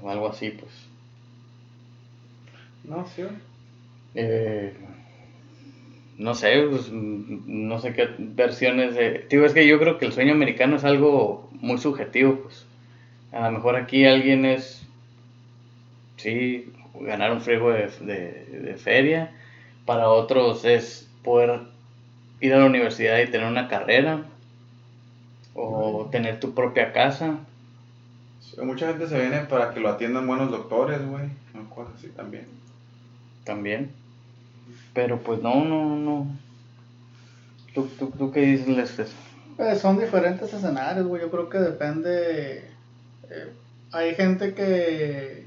o 0.02 0.10
algo 0.10 0.28
así, 0.30 0.50
pues. 0.50 0.72
No, 2.84 3.06
sí. 3.16 3.24
Eh, 4.16 4.74
no 6.20 6.36
sé, 6.36 6.62
pues, 6.70 6.92
no 6.92 7.80
sé 7.80 7.94
qué 7.94 8.10
versiones 8.20 8.96
de... 8.96 9.28
Digo, 9.30 9.46
es 9.46 9.54
que 9.56 9.68
yo 9.68 9.80
creo 9.80 9.98
que 10.00 10.06
el 10.06 10.14
sueño 10.14 10.34
americano 10.34 10.78
es 10.78 10.86
algo 10.86 11.50
muy 11.54 11.80
subjetivo, 11.80 12.36
pues. 12.44 12.68
A 13.34 13.46
lo 13.50 13.52
mejor 13.58 13.78
aquí 13.78 14.06
alguien 14.06 14.46
es, 14.46 14.88
sí, 16.18 16.72
ganar 17.02 17.32
un 17.32 17.42
frigo 17.42 17.72
de, 17.72 17.88
de- 18.02 18.46
de 18.62 18.76
feria. 18.76 19.32
Para 19.86 20.10
otros 20.10 20.66
es 20.66 21.10
poder 21.24 21.62
ir 22.42 22.54
a 22.54 22.60
la 22.60 22.66
universidad 22.68 23.20
y 23.20 23.28
tener 23.32 23.48
una 23.48 23.68
carrera. 23.68 24.26
O 25.54 26.08
tener 26.12 26.40
tu 26.40 26.54
propia 26.56 26.92
casa. 26.92 27.40
Sí, 28.42 28.60
Mucha 28.62 28.88
gente 28.88 29.08
se 29.08 29.20
viene 29.20 29.42
para 29.42 29.74
que 29.74 29.80
lo 29.80 29.90
atiendan 29.90 30.28
buenos 30.28 30.52
doctores, 30.52 31.06
güey. 31.06 31.30
cosas 31.74 31.94
así 31.98 32.10
también. 32.10 32.48
También. 33.44 33.90
Pero 34.94 35.20
pues 35.20 35.42
no, 35.42 35.64
no, 35.64 35.96
no. 35.96 36.28
¿Tú, 37.74 37.88
tú, 37.98 38.12
tú 38.18 38.32
qué 38.32 38.42
dices, 38.42 38.68
Lestes? 38.68 39.12
Pues 39.58 39.80
son 39.80 40.00
diferentes 40.00 40.54
escenarios, 40.54 41.06
güey. 41.06 41.22
Yo 41.22 41.30
creo 41.30 41.50
que 41.50 41.60
depende. 41.60 42.64
eh, 43.30 43.54
hay 43.92 44.16
gente 44.16 44.54
que 44.54 45.46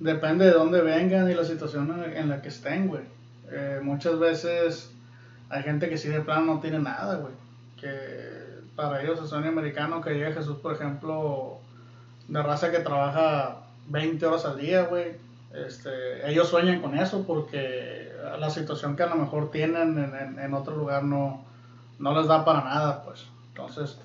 depende 0.00 0.44
de 0.44 0.52
dónde 0.52 0.82
vengan 0.82 1.30
y 1.30 1.34
la 1.34 1.44
situación 1.44 2.04
en, 2.14 2.28
la 2.28 2.42
que 2.42 2.48
estén, 2.48 2.88
güey. 2.88 3.02
Eh, 3.50 3.80
muchas 3.82 4.18
veces 4.18 4.90
hay 5.48 5.62
gente 5.62 5.88
que 5.88 5.98
sí 5.98 6.08
de 6.08 6.20
plano 6.20 6.54
no 6.54 6.60
tiene 6.60 6.78
nada, 6.78 7.16
güey. 7.16 7.32
Que 7.80 8.34
para 8.76 9.02
ellos 9.02 9.20
el 9.20 9.28
sueño 9.28 9.48
americano 9.48 10.00
que 10.00 10.14
llegue 10.14 10.32
Jesús, 10.32 10.58
por 10.58 10.74
ejemplo, 10.74 11.58
de 12.28 12.42
raza 12.42 12.70
que 12.70 12.80
trabaja 12.80 13.62
20 13.88 14.26
horas 14.26 14.44
al 14.44 14.58
día, 14.58 14.82
güey. 14.82 15.12
Este, 15.54 16.28
ellos 16.28 16.48
sueñan 16.48 16.80
con 16.80 16.98
eso 16.98 17.24
porque 17.26 18.03
la 18.38 18.50
situación 18.50 18.96
que 18.96 19.02
a 19.02 19.06
lo 19.06 19.16
mejor 19.16 19.50
tienen 19.50 19.98
en, 20.38 20.54
otro 20.54 20.76
lugar 20.76 21.04
no, 21.04 21.44
no 21.98 22.18
les 22.18 22.26
da 22.26 22.44
para 22.44 22.62
nada, 22.64 23.02
pues. 23.04 23.26
Entonces, 23.48 23.98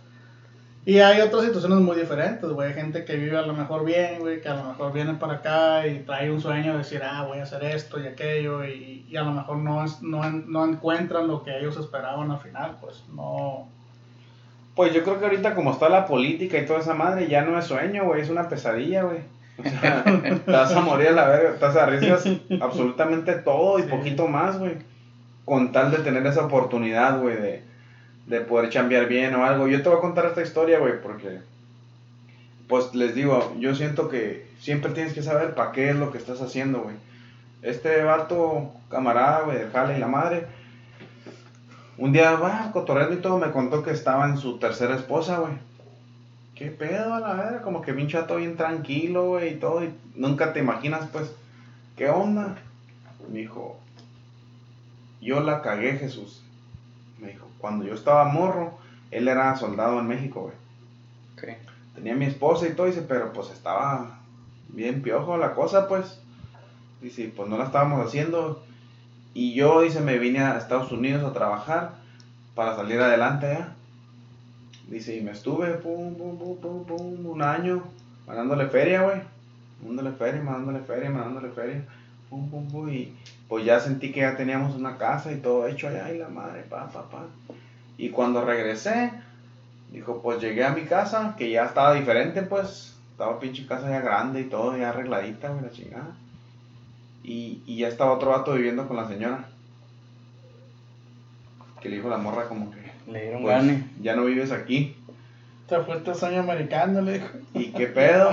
y 0.85 0.99
hay 0.99 1.21
otras 1.21 1.43
situaciones 1.45 1.79
muy 1.79 1.95
diferentes, 1.97 2.49
güey. 2.49 2.69
Hay 2.69 2.73
gente 2.73 3.05
que 3.05 3.15
vive 3.15 3.37
a 3.37 3.41
lo 3.43 3.53
mejor 3.53 3.83
bien, 3.85 4.19
güey, 4.19 4.41
que 4.41 4.49
a 4.49 4.55
lo 4.55 4.63
mejor 4.63 4.93
viene 4.93 5.13
para 5.15 5.33
acá 5.33 5.85
y 5.87 5.99
trae 5.99 6.31
un 6.31 6.41
sueño 6.41 6.71
de 6.71 6.79
decir, 6.79 7.01
ah, 7.03 7.25
voy 7.27 7.39
a 7.39 7.43
hacer 7.43 7.63
esto 7.63 7.99
y 7.99 8.07
aquello, 8.07 8.65
y, 8.65 9.05
y 9.09 9.17
a 9.17 9.23
lo 9.23 9.31
mejor 9.31 9.57
no, 9.57 9.83
es- 9.83 10.01
no, 10.01 10.27
no 10.29 10.65
encuentran 10.65 11.27
lo 11.27 11.43
que 11.43 11.57
ellos 11.57 11.77
esperaban 11.77 12.31
al 12.31 12.39
final, 12.39 12.77
pues. 12.81 13.03
No. 13.13 13.67
Pues 14.75 14.93
yo 14.93 15.03
creo 15.03 15.19
que 15.19 15.25
ahorita 15.25 15.55
como 15.55 15.71
está 15.71 15.89
la 15.89 16.05
política 16.05 16.57
y 16.57 16.65
toda 16.65 16.79
esa 16.79 16.93
madre, 16.93 17.27
ya 17.27 17.41
no 17.43 17.59
es 17.59 17.65
sueño, 17.65 18.05
güey, 18.05 18.21
es 18.21 18.29
una 18.29 18.47
pesadilla, 18.47 19.03
güey. 19.03 19.19
O 19.59 19.69
sea, 19.81 20.03
te 20.03 20.51
vas 20.51 20.71
a 20.71 20.81
morir 20.81 21.09
a 21.09 21.11
la 21.11 21.27
verga, 21.27 21.71
te 21.71 21.79
arriesgas 21.79 22.27
absolutamente 22.61 23.33
todo 23.33 23.79
y 23.79 23.83
Sí. 23.83 23.87
poquito 23.89 24.27
más, 24.27 24.57
güey. 24.59 24.77
Con 25.45 25.71
tal 25.71 25.91
de 25.91 25.97
tener 25.99 26.25
esa 26.27 26.45
oportunidad, 26.45 27.19
güey, 27.21 27.35
de, 27.35 27.63
de 28.27 28.41
poder 28.41 28.69
chambear 28.69 29.07
bien 29.07 29.33
o 29.35 29.43
algo. 29.45 29.67
Yo 29.67 29.81
te 29.81 29.89
voy 29.89 29.97
a 29.97 30.01
contar 30.01 30.25
esta 30.27 30.41
historia, 30.41 30.79
güey, 30.79 31.01
porque, 31.01 31.39
pues 32.67 32.93
les 32.93 33.15
digo, 33.15 33.53
yo 33.59 33.73
siento 33.75 34.09
que 34.09 34.47
siempre 34.59 34.91
tienes 34.91 35.13
que 35.13 35.23
saber 35.23 35.55
para 35.55 35.71
qué 35.71 35.89
es 35.89 35.95
lo 35.95 36.11
que 36.11 36.17
estás 36.19 36.41
haciendo, 36.41 36.81
güey. 36.81 36.95
Este 37.61 38.03
vato, 38.03 38.71
camarada, 38.89 39.41
güey, 39.41 39.57
de 39.57 39.67
jale 39.69 39.97
y 39.97 39.99
la 39.99 40.07
madre, 40.07 40.45
un 41.97 42.13
día, 42.13 42.35
va, 42.35 42.69
cotorreando 42.71 43.15
y 43.15 43.17
todo, 43.21 43.37
me 43.39 43.51
contó 43.51 43.83
que 43.83 43.91
estaba 43.91 44.25
en 44.29 44.37
su 44.37 44.57
tercera 44.59 44.95
esposa, 44.95 45.39
güey. 45.39 45.53
¿Qué 46.59 46.71
pedo 46.71 47.13
a 47.13 47.21
la 47.21 47.35
verga? 47.35 47.61
Como 47.61 47.81
que 47.81 47.93
bien 47.93 48.09
chato, 48.09 48.35
bien 48.35 48.57
tranquilo, 48.57 49.27
güey, 49.27 49.53
y 49.53 49.55
todo. 49.55 49.81
Y 49.81 49.93
nunca 50.15 50.51
te 50.51 50.59
imaginas, 50.59 51.07
pues, 51.07 51.33
¿qué 51.95 52.09
onda? 52.09 52.57
Me 53.31 53.39
dijo, 53.39 53.79
yo 55.21 55.39
la 55.39 55.61
cagué, 55.61 55.93
Jesús. 55.93 56.43
Me 57.17 57.29
dijo, 57.29 57.47
cuando 57.59 57.85
yo 57.85 57.93
estaba 57.93 58.25
morro, 58.25 58.77
él 59.09 59.29
era 59.29 59.55
soldado 59.55 60.01
en 60.01 60.07
México, 60.07 60.41
güey. 60.41 61.55
Tenía 61.95 62.15
mi 62.15 62.25
esposa 62.25 62.67
y 62.67 62.73
todo, 62.73 62.87
dice, 62.87 63.03
pero 63.03 63.31
pues 63.31 63.51
estaba 63.51 64.19
bien 64.67 65.01
piojo 65.01 65.37
la 65.37 65.55
cosa, 65.55 65.87
pues. 65.87 66.19
Dice, 67.01 67.31
pues 67.33 67.47
no 67.47 67.57
la 67.57 67.63
estábamos 67.63 68.05
haciendo. 68.05 68.61
Y 69.33 69.53
yo, 69.53 69.79
dice, 69.79 70.01
me 70.01 70.17
vine 70.17 70.39
a 70.39 70.57
Estados 70.57 70.91
Unidos 70.91 71.23
a 71.23 71.31
trabajar 71.31 71.93
para 72.53 72.75
salir 72.75 72.99
adelante 72.99 73.47
ya. 73.47 73.75
Dice, 74.89 75.15
y 75.15 75.21
me 75.21 75.31
estuve, 75.31 75.67
pum, 75.75 76.15
pum, 76.15 76.37
pum, 76.37 76.57
pum, 76.57 76.85
pum, 76.85 77.25
un 77.27 77.41
año, 77.43 77.83
mandándole 78.25 78.67
feria, 78.67 79.03
güey. 79.03 79.21
Mandándole 79.83 80.15
feria, 80.15 80.41
mandándole 80.41 80.79
feria, 80.79 81.09
mandándole 81.09 81.49
feria. 81.49 81.85
Pum, 82.29 82.49
pum, 82.49 82.67
pum, 82.67 82.89
y 82.89 83.15
pues 83.47 83.65
ya 83.65 83.79
sentí 83.79 84.11
que 84.11 84.21
ya 84.21 84.35
teníamos 84.35 84.75
una 84.75 84.97
casa 84.97 85.31
y 85.31 85.37
todo 85.37 85.67
hecho 85.67 85.87
allá, 85.87 86.11
y 86.11 86.17
la 86.17 86.29
madre, 86.29 86.63
pa, 86.63 86.89
pa, 86.89 87.09
pa. 87.09 87.25
Y 87.97 88.09
cuando 88.09 88.43
regresé, 88.43 89.11
dijo, 89.91 90.21
pues 90.21 90.41
llegué 90.41 90.63
a 90.65 90.73
mi 90.73 90.85
casa, 90.85 91.35
que 91.37 91.51
ya 91.51 91.65
estaba 91.65 91.93
diferente, 91.93 92.41
pues. 92.41 92.95
Estaba 93.11 93.39
pinche 93.39 93.67
casa 93.67 93.89
ya 93.89 93.99
grande 93.99 94.41
y 94.41 94.45
todo, 94.45 94.77
ya 94.77 94.89
arregladita, 94.89 95.49
güey, 95.49 95.65
la 95.65 95.71
chingada. 95.71 96.15
Y, 97.21 97.61
y 97.65 97.77
ya 97.79 97.89
estaba 97.89 98.13
otro 98.13 98.29
vato 98.31 98.53
viviendo 98.53 98.87
con 98.87 98.95
la 98.95 99.07
señora. 99.07 99.49
Que 101.81 101.89
le 101.89 101.97
dijo 101.97 102.07
la 102.07 102.17
morra 102.17 102.47
como 102.47 102.71
que, 102.71 102.78
Le 103.11 103.21
dieron 103.23 103.41
pues, 103.41 103.55
gane. 103.55 103.87
ya 104.01 104.15
no 104.15 104.25
vives 104.25 104.51
aquí. 104.51 104.95
Te 105.67 105.79
fuiste 105.81 106.13
sueño 106.15 106.39
americano, 106.41 107.01
le 107.01 107.13
dijo. 107.13 107.27
¿Y 107.53 107.65
qué 107.71 107.87
pedo? 107.87 108.29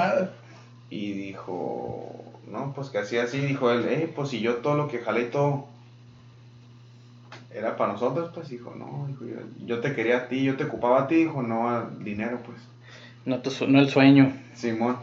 Y 0.90 1.12
dijo, 1.12 2.24
no, 2.48 2.72
pues 2.74 2.90
que 2.90 2.98
hacía 2.98 3.24
así, 3.24 3.38
dijo 3.40 3.70
él, 3.70 3.86
eh, 3.88 4.12
pues 4.14 4.28
si 4.30 4.40
yo 4.40 4.56
todo 4.56 4.76
lo 4.76 4.88
que 4.88 4.98
jalé 5.00 5.24
todo 5.24 5.66
era 7.52 7.76
para 7.76 7.92
nosotros, 7.92 8.30
pues 8.34 8.48
dijo, 8.48 8.74
no, 8.76 9.06
dijo, 9.08 9.24
yo, 9.24 9.66
yo 9.66 9.80
te 9.80 9.94
quería 9.94 10.18
a 10.18 10.28
ti, 10.28 10.42
yo 10.44 10.56
te 10.56 10.64
ocupaba 10.64 11.02
a 11.02 11.06
ti, 11.08 11.16
dijo, 11.16 11.42
no 11.42 11.68
al 11.70 12.04
dinero, 12.04 12.38
pues. 12.44 12.58
No, 13.24 13.38
tu 13.40 13.50
su- 13.50 13.66
no 13.66 13.78
el 13.80 13.88
sueño. 13.88 14.32
Simón. 14.54 14.96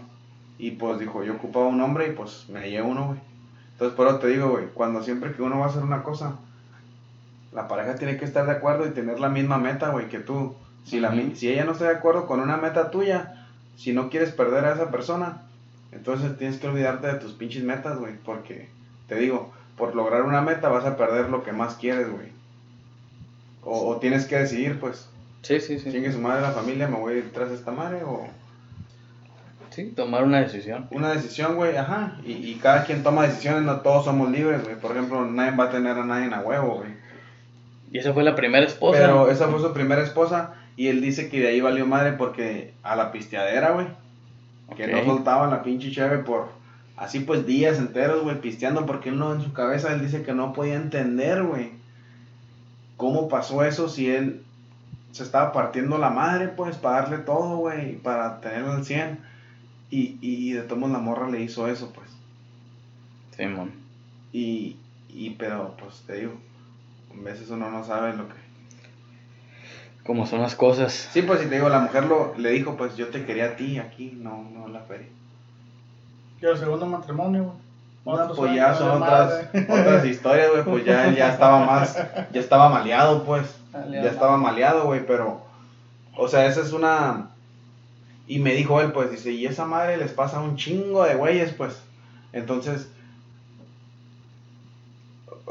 Y 0.59 0.71
pues 0.71 0.99
dijo, 0.99 1.23
yo 1.23 1.33
ocupaba 1.33 1.65
un 1.67 1.81
hombre 1.81 2.07
y 2.07 2.11
pues 2.11 2.45
me 2.49 2.59
hallé 2.59 2.81
uno, 2.81 3.07
güey. 3.07 3.19
Entonces, 3.73 3.95
por 3.97 4.07
eso 4.07 4.19
te 4.19 4.27
digo, 4.27 4.49
güey, 4.49 4.65
cuando 4.73 5.03
siempre 5.03 5.33
que 5.33 5.41
uno 5.41 5.59
va 5.59 5.65
a 5.65 5.69
hacer 5.69 5.83
una 5.83 6.03
cosa, 6.03 6.37
la 7.53 7.67
pareja 7.67 7.95
tiene 7.95 8.17
que 8.17 8.25
estar 8.25 8.45
de 8.45 8.51
acuerdo 8.53 8.85
y 8.87 8.91
tener 8.91 9.19
la 9.19 9.29
misma 9.29 9.57
meta, 9.57 9.89
güey, 9.89 10.09
que 10.09 10.19
tú. 10.19 10.55
Si, 10.85 10.99
la, 10.99 11.13
si 11.35 11.49
ella 11.49 11.63
no 11.63 11.71
está 11.71 11.85
de 11.85 11.95
acuerdo 11.95 12.25
con 12.27 12.41
una 12.41 12.57
meta 12.57 12.91
tuya, 12.91 13.45
si 13.77 13.93
no 13.93 14.09
quieres 14.09 14.31
perder 14.31 14.65
a 14.65 14.73
esa 14.73 14.91
persona, 14.91 15.43
entonces 15.91 16.37
tienes 16.37 16.57
que 16.59 16.67
olvidarte 16.67 17.07
de 17.07 17.13
tus 17.15 17.33
pinches 17.33 17.63
metas, 17.63 17.97
güey, 17.97 18.15
porque 18.25 18.67
te 19.07 19.15
digo, 19.15 19.51
por 19.77 19.95
lograr 19.95 20.23
una 20.23 20.41
meta 20.41 20.67
vas 20.69 20.85
a 20.85 20.97
perder 20.97 21.29
lo 21.29 21.43
que 21.43 21.53
más 21.53 21.75
quieres, 21.75 22.09
güey. 22.11 22.27
O, 23.63 23.87
o 23.87 23.97
tienes 23.97 24.25
que 24.25 24.37
decidir, 24.37 24.79
pues, 24.79 25.07
Sí, 25.41 25.59
sí, 25.61 25.79
sí. 25.79 25.91
chingue 25.91 26.11
su 26.11 26.19
madre 26.19 26.41
la 26.41 26.51
familia, 26.51 26.87
me 26.87 26.97
voy 26.97 27.13
a 27.13 27.17
ir 27.17 27.31
tras 27.33 27.51
esta 27.51 27.71
madre 27.71 28.01
o 28.03 28.27
Sí, 29.69 29.85
tomar 29.95 30.23
una 30.23 30.39
decisión. 30.41 30.87
una 30.91 31.13
decisión, 31.13 31.55
güey, 31.55 31.75
ajá. 31.77 32.17
Y, 32.25 32.33
y 32.33 32.55
cada 32.61 32.83
quien 32.85 33.01
toma 33.03 33.23
decisiones, 33.23 33.63
no 33.63 33.79
todos 33.81 34.05
somos 34.05 34.29
libres, 34.29 34.63
güey. 34.63 34.75
Por 34.75 34.91
ejemplo, 34.91 35.25
nadie 35.25 35.57
va 35.57 35.65
a 35.65 35.71
tener 35.71 35.97
a 35.97 36.05
nadie 36.05 36.25
en 36.25 36.33
a 36.33 36.41
huevo, 36.41 36.77
güey. 36.79 36.91
Y 37.93 37.99
esa 37.99 38.11
fue 38.11 38.23
la 38.23 38.35
primera 38.35 38.65
esposa. 38.65 38.99
Pero 38.99 39.29
esa 39.29 39.47
fue 39.47 39.61
su 39.61 39.71
primera 39.71 40.01
esposa 40.01 40.55
y 40.75 40.87
él 40.87 40.99
dice 40.99 41.29
que 41.29 41.39
de 41.39 41.49
ahí 41.49 41.61
valió 41.61 41.85
madre 41.85 42.13
porque 42.13 42.73
a 42.81 42.95
la 42.95 43.11
pisteadera, 43.11 43.71
güey. 43.71 43.85
Que 44.75 44.87
no 44.87 45.05
soltaban 45.05 45.51
la 45.51 45.61
pinche 45.61 45.91
cheve 45.91 46.17
por 46.17 46.49
así 46.97 47.19
pues 47.19 47.45
días 47.45 47.77
enteros, 47.77 48.23
güey, 48.23 48.41
pisteando 48.41 48.87
porque 48.87 49.09
él 49.09 49.19
no 49.19 49.33
en 49.35 49.41
su 49.41 49.53
cabeza 49.53 49.93
él 49.93 50.01
dice 50.01 50.23
que 50.23 50.33
no 50.33 50.53
podía 50.53 50.75
entender, 50.75 51.43
güey. 51.43 51.71
¿Cómo 52.97 53.29
pasó 53.29 53.63
eso 53.63 53.87
si 53.87 54.09
él 54.09 54.41
se 55.11 55.21
estaba 55.21 55.51
partiendo 55.51 55.99
la 55.99 56.09
madre, 56.09 56.47
pues, 56.47 56.77
para 56.77 57.01
darle 57.01 57.19
todo, 57.19 57.57
güey, 57.57 57.97
para 57.97 58.41
tenerlo 58.41 58.71
al 58.71 58.85
100? 58.85 59.19
Y, 59.91 60.17
y 60.21 60.53
de 60.53 60.63
todos 60.63 60.89
la 60.89 60.97
morra 60.97 61.29
le 61.29 61.41
hizo 61.41 61.67
eso, 61.67 61.93
pues. 61.93 62.09
Simón. 63.37 63.71
Y, 64.31 64.77
y 65.09 65.31
pero, 65.31 65.75
pues, 65.77 66.03
te 66.07 66.21
digo, 66.21 66.33
a 67.19 67.23
veces 67.23 67.49
uno 67.49 67.69
no 67.69 67.83
sabe 67.83 68.13
lo 68.13 68.27
que... 68.27 68.35
Como 70.05 70.27
son 70.27 70.41
las 70.41 70.55
cosas. 70.55 71.09
Sí, 71.13 71.21
pues, 71.21 71.39
si 71.39 71.47
te 71.47 71.55
digo, 71.55 71.69
la 71.69 71.79
mujer 71.79 72.05
lo, 72.05 72.33
le 72.37 72.49
dijo, 72.49 72.75
pues, 72.75 72.97
yo 72.97 73.07
te 73.07 73.25
quería 73.25 73.45
a 73.45 73.55
ti 73.55 73.79
aquí, 73.79 74.17
no, 74.21 74.49
no 74.53 74.67
en 74.67 74.73
la 74.73 74.81
feria. 74.81 75.07
Y 76.41 76.45
el 76.45 76.57
segundo 76.57 76.85
matrimonio, 76.85 77.43
güey. 77.43 77.63
No, 78.05 78.11
Otro 78.11 78.35
pues 78.35 78.53
ya 78.53 78.75
son 78.75 79.01
otras, 79.01 79.47
otras 79.69 80.05
historias, 80.05 80.51
güey, 80.51 80.63
pues 80.65 80.85
ya, 80.85 81.09
ya 81.13 81.31
estaba 81.31 81.65
más, 81.65 81.97
ya 82.33 82.39
estaba 82.41 82.67
maleado, 82.67 83.23
pues, 83.23 83.55
ya 83.71 84.09
estaba 84.09 84.35
maleado, 84.35 84.83
güey, 84.83 85.05
pero, 85.05 85.41
o 86.17 86.27
sea, 86.27 86.45
esa 86.47 86.59
es 86.59 86.73
una, 86.73 87.29
y 88.27 88.39
me 88.39 88.55
dijo 88.55 88.81
él, 88.81 88.91
pues, 88.91 89.09
dice, 89.09 89.31
y 89.31 89.45
esa 89.45 89.63
madre 89.63 89.95
les 89.95 90.11
pasa 90.11 90.37
a 90.37 90.41
un 90.41 90.57
chingo 90.57 91.05
de 91.05 91.15
güeyes, 91.15 91.53
pues, 91.53 91.81
entonces, 92.33 92.89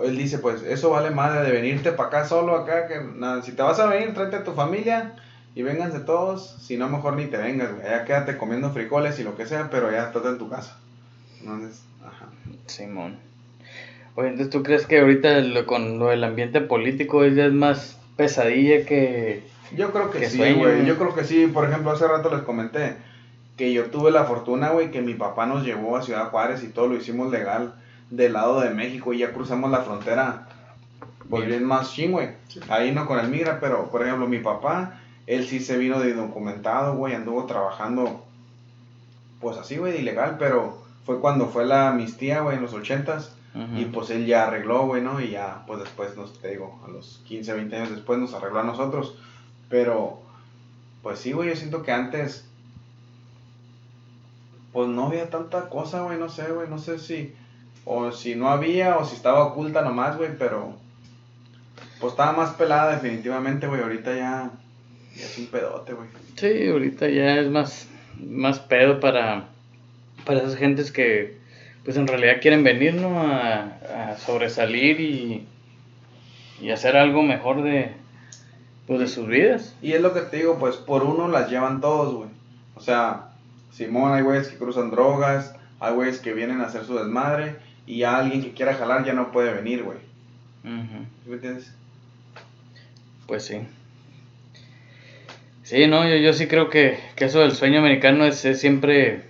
él 0.05 0.17
dice, 0.17 0.39
pues, 0.39 0.63
eso 0.63 0.91
vale 0.91 1.11
madre 1.11 1.43
de 1.45 1.53
venirte 1.53 1.93
para 1.93 2.09
acá 2.09 2.25
solo, 2.27 2.57
acá, 2.57 2.87
que 2.89 3.01
nada, 3.17 3.43
si 3.43 3.53
te 3.53 3.63
vas 3.63 3.79
a 3.79 3.87
venir, 3.87 4.15
tráete 4.15 4.37
a 4.37 4.45
tu 4.45 4.53
familia, 4.53 5.13
y 5.55 5.63
vénganse 5.63 6.01
todos, 6.01 6.57
si 6.61 6.77
no, 6.77 6.89
mejor 6.89 7.17
ni 7.17 7.27
te 7.27 7.37
vengas, 7.37 7.73
güey, 7.75 7.85
ya 7.87 8.05
quédate 8.05 8.39
comiendo 8.39 8.71
frijoles 8.71 9.19
y 9.19 9.25
lo 9.25 9.37
que 9.37 9.47
sea, 9.47 9.69
pero 9.71 9.91
ya 9.91 10.05
estás 10.07 10.25
en 10.27 10.39
tu 10.39 10.49
casa, 10.49 10.79
entonces, 11.41 11.83
ajá. 12.05 12.27
Simón. 12.67 13.17
Oye, 14.15 14.29
entonces 14.29 14.51
tú 14.51 14.63
crees 14.63 14.87
que 14.87 15.01
ahorita 15.01 15.41
lo- 15.41 15.65
con 15.67 15.99
lo 15.99 16.09
del 16.09 16.23
ambiente 16.25 16.61
político 16.61 17.25
es 17.25 17.35
ya 17.35 17.47
es 17.47 17.53
más 17.53 17.99
pesadilla 18.17 18.85
que... 18.85 19.43
Yo 19.75 19.91
creo 19.91 20.11
que 20.11 20.19
Qué 20.19 20.29
sí, 20.29 20.53
güey. 20.53 20.85
Yo 20.85 20.99
creo 20.99 21.15
que 21.15 21.25
sí. 21.25 21.47
Por 21.47 21.67
ejemplo, 21.67 21.93
hace 21.93 22.07
rato 22.07 22.29
les 22.31 22.43
comenté 22.43 22.97
que 23.57 23.73
yo 23.73 23.87
tuve 23.87 24.11
la 24.11 24.25
fortuna, 24.25 24.69
güey, 24.69 24.91
que 24.91 25.01
mi 25.01 25.15
papá 25.15 25.47
nos 25.47 25.65
llevó 25.65 25.97
a 25.97 26.03
Ciudad 26.03 26.29
Juárez 26.31 26.63
y 26.63 26.69
todo 26.69 26.89
lo 26.89 26.97
hicimos 26.97 27.31
legal 27.31 27.73
del 28.13 28.35
lado 28.35 28.61
de 28.61 28.71
México 28.71 29.13
y 29.13 29.19
ya 29.19 29.33
cruzamos 29.33 29.71
la 29.71 29.81
frontera. 29.81 30.47
Pues 31.31 31.47
bien 31.47 31.65
más 31.65 31.93
ching, 31.93 32.13
güey. 32.13 32.29
Ahí 32.69 32.93
no 32.93 33.07
con 33.07 33.19
el 33.19 33.29
migra, 33.29 33.59
pero 33.59 33.91
por 33.91 34.03
ejemplo, 34.03 34.29
mi 34.29 34.39
papá, 34.39 35.01
él 35.27 35.47
sí 35.47 35.61
se 35.61 35.79
vino 35.79 35.99
de 35.99 36.13
documentado, 36.13 36.95
güey, 36.95 37.15
anduvo 37.15 37.47
trabajando, 37.47 38.23
pues 39.41 39.57
así, 39.57 39.79
güey, 39.79 39.99
ilegal, 39.99 40.37
pero 40.39 40.83
fue 41.07 41.21
cuando 41.21 41.49
fue 41.49 41.65
la 41.65 41.89
amnistía, 41.89 42.43
güey, 42.43 42.57
en 42.57 42.63
los 42.63 42.75
ochentas. 42.75 43.35
Ujú. 43.55 43.81
Y 43.81 43.85
pues 43.87 44.11
él 44.11 44.27
ya 44.27 44.47
arregló, 44.47 44.87
güey, 44.87 45.03
¿no? 45.03 45.21
Y 45.21 45.31
ya, 45.31 45.65
pues 45.67 45.81
después 45.81 46.15
nos, 46.17 46.39
te 46.39 46.51
digo, 46.51 46.81
a 46.87 46.91
los 46.91 47.23
15, 47.27 47.55
20 47.55 47.77
años 47.77 47.91
después 47.91 48.19
nos 48.19 48.35
arregló 48.35 48.61
a 48.61 48.65
nosotros. 48.65 49.17
Pero, 49.71 50.21
pues 51.03 51.19
sí, 51.19 51.33
güey, 51.33 51.49
yo 51.49 51.57
siento 51.57 51.83
que 51.83 51.93
antes, 51.93 52.47
pues 54.75 54.89
no 54.89 55.07
había 55.07 55.31
tanta 55.31 55.71
cosa, 55.71 56.03
güey, 56.03 56.19
no 56.19 56.29
sé, 56.29 56.51
güey, 56.53 56.69
no 56.69 56.79
sé 56.79 56.99
si, 56.99 57.35
o 57.85 58.13
si 58.13 58.35
no 58.35 58.49
había, 58.49 58.99
o 58.99 59.05
si 59.05 59.17
estaba 59.17 59.45
oculta 59.45 59.83
nomás, 59.83 60.17
güey, 60.17 60.31
pero, 60.39 60.75
pues 62.01 62.13
estaba 62.13 62.33
más 62.33 62.55
pelada 62.55 62.93
definitivamente, 62.93 63.67
güey, 63.67 63.83
ahorita 63.83 64.15
ya, 64.15 64.51
ya 65.15 65.25
es 65.25 65.39
un 65.39 65.47
pedote, 65.47 65.93
güey. 65.93 66.09
Sí, 66.37 66.69
ahorita 66.69 67.09
ya 67.09 67.37
es 67.37 67.49
más, 67.49 67.89
más 68.21 68.61
pedo 68.61 69.01
para, 69.01 69.49
para 70.25 70.41
esas 70.41 70.57
gentes 70.57 70.93
que, 70.93 71.39
pues 71.85 71.97
en 71.97 72.07
realidad 72.07 72.41
quieren 72.41 72.65
venir, 72.65 72.95
¿no? 72.95 73.21
A, 73.21 74.11
a 74.11 74.17
sobresalir 74.19 75.01
y, 75.01 75.47
y 76.61 76.71
hacer 76.71 76.97
algo 76.97 77.23
mejor 77.23 77.63
de, 77.63 77.93
pues 78.87 79.01
de 79.01 79.09
sus 79.09 79.27
vidas. 79.27 79.75
Y 79.83 79.93
es 79.93 80.01
lo 80.01 80.15
que 80.15 80.21
te 80.21 80.39
digo, 80.39 80.59
pues 80.59 80.77
por 80.77 81.03
uno 81.03 81.29
las 81.29 81.51
llevan 81.51 81.81
todos, 81.81 82.15
güey. 82.15 82.29
O 82.75 82.81
sea, 82.81 83.31
Simón, 83.73 84.13
hay 84.13 84.23
güeyes 84.23 84.49
que 84.49 84.59
cruzan 84.59 84.91
drogas, 84.91 85.55
hay 85.81 85.95
güeyes 85.95 86.21
que 86.21 86.35
vienen 86.35 86.61
a 86.61 86.67
hacer 86.67 86.85
su 86.85 86.97
desmadre, 86.97 87.57
y 87.87 87.99
ya 87.99 88.19
alguien 88.19 88.43
que 88.43 88.53
quiera 88.53 88.75
jalar 88.75 89.05
ya 89.05 89.13
no 89.13 89.33
puede 89.33 89.53
venir, 89.53 89.83
güey. 89.83 89.99
¿Sí 90.63 91.29
¿Me 91.29 91.35
entiendes? 91.35 91.75
Pues 93.27 93.45
sí. 93.45 93.59
Sí, 95.63 95.87
no, 95.87 96.09
yo, 96.09 96.17
yo 96.17 96.33
sí 96.33 96.47
creo 96.49 96.69
que, 96.69 96.99
que 97.17 97.25
eso 97.27 97.41
del 97.41 97.53
sueño 97.53 97.79
americano 97.79 98.25
es, 98.25 98.45
es 98.45 98.61
siempre, 98.61 99.23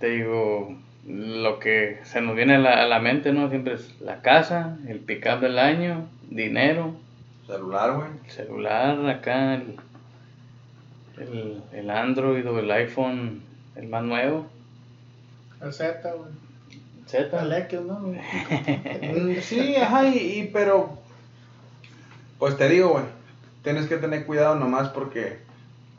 te 0.00 0.10
digo, 0.10 0.76
lo 1.06 1.58
que 1.58 1.98
se 2.04 2.20
nos 2.20 2.36
viene 2.36 2.56
a 2.56 2.58
la, 2.58 2.82
a 2.82 2.86
la 2.86 3.00
mente, 3.00 3.32
¿no? 3.32 3.48
Siempre 3.48 3.74
es 3.74 4.00
la 4.00 4.20
casa, 4.20 4.76
el 4.86 4.98
pick-up 5.00 5.40
del 5.40 5.58
año, 5.58 6.08
dinero, 6.30 6.94
Celular, 7.46 7.94
güey. 7.96 8.08
el 8.26 8.30
celular, 8.30 9.08
acá, 9.08 9.54
el, 9.54 9.76
el, 11.18 11.62
el 11.72 11.90
Android 11.90 12.46
o 12.46 12.58
el 12.58 12.70
iPhone, 12.70 13.40
el 13.74 13.88
más 13.88 14.02
nuevo, 14.04 14.46
El 15.62 15.72
Z, 15.72 16.12
güey. 16.12 16.30
Z. 17.08 17.40
El 17.42 17.52
X, 17.52 17.80
¿no? 17.80 18.00
Sí, 19.42 19.76
ajá, 19.76 20.06
y, 20.08 20.16
y- 20.40 20.50
pero, 20.52 20.90
pues 22.38 22.56
te 22.56 22.68
digo, 22.68 22.90
güey, 22.90 23.04
tienes 23.64 23.86
que 23.86 23.96
tener 23.96 24.26
cuidado 24.26 24.54
nomás 24.56 24.90
porque 24.90 25.38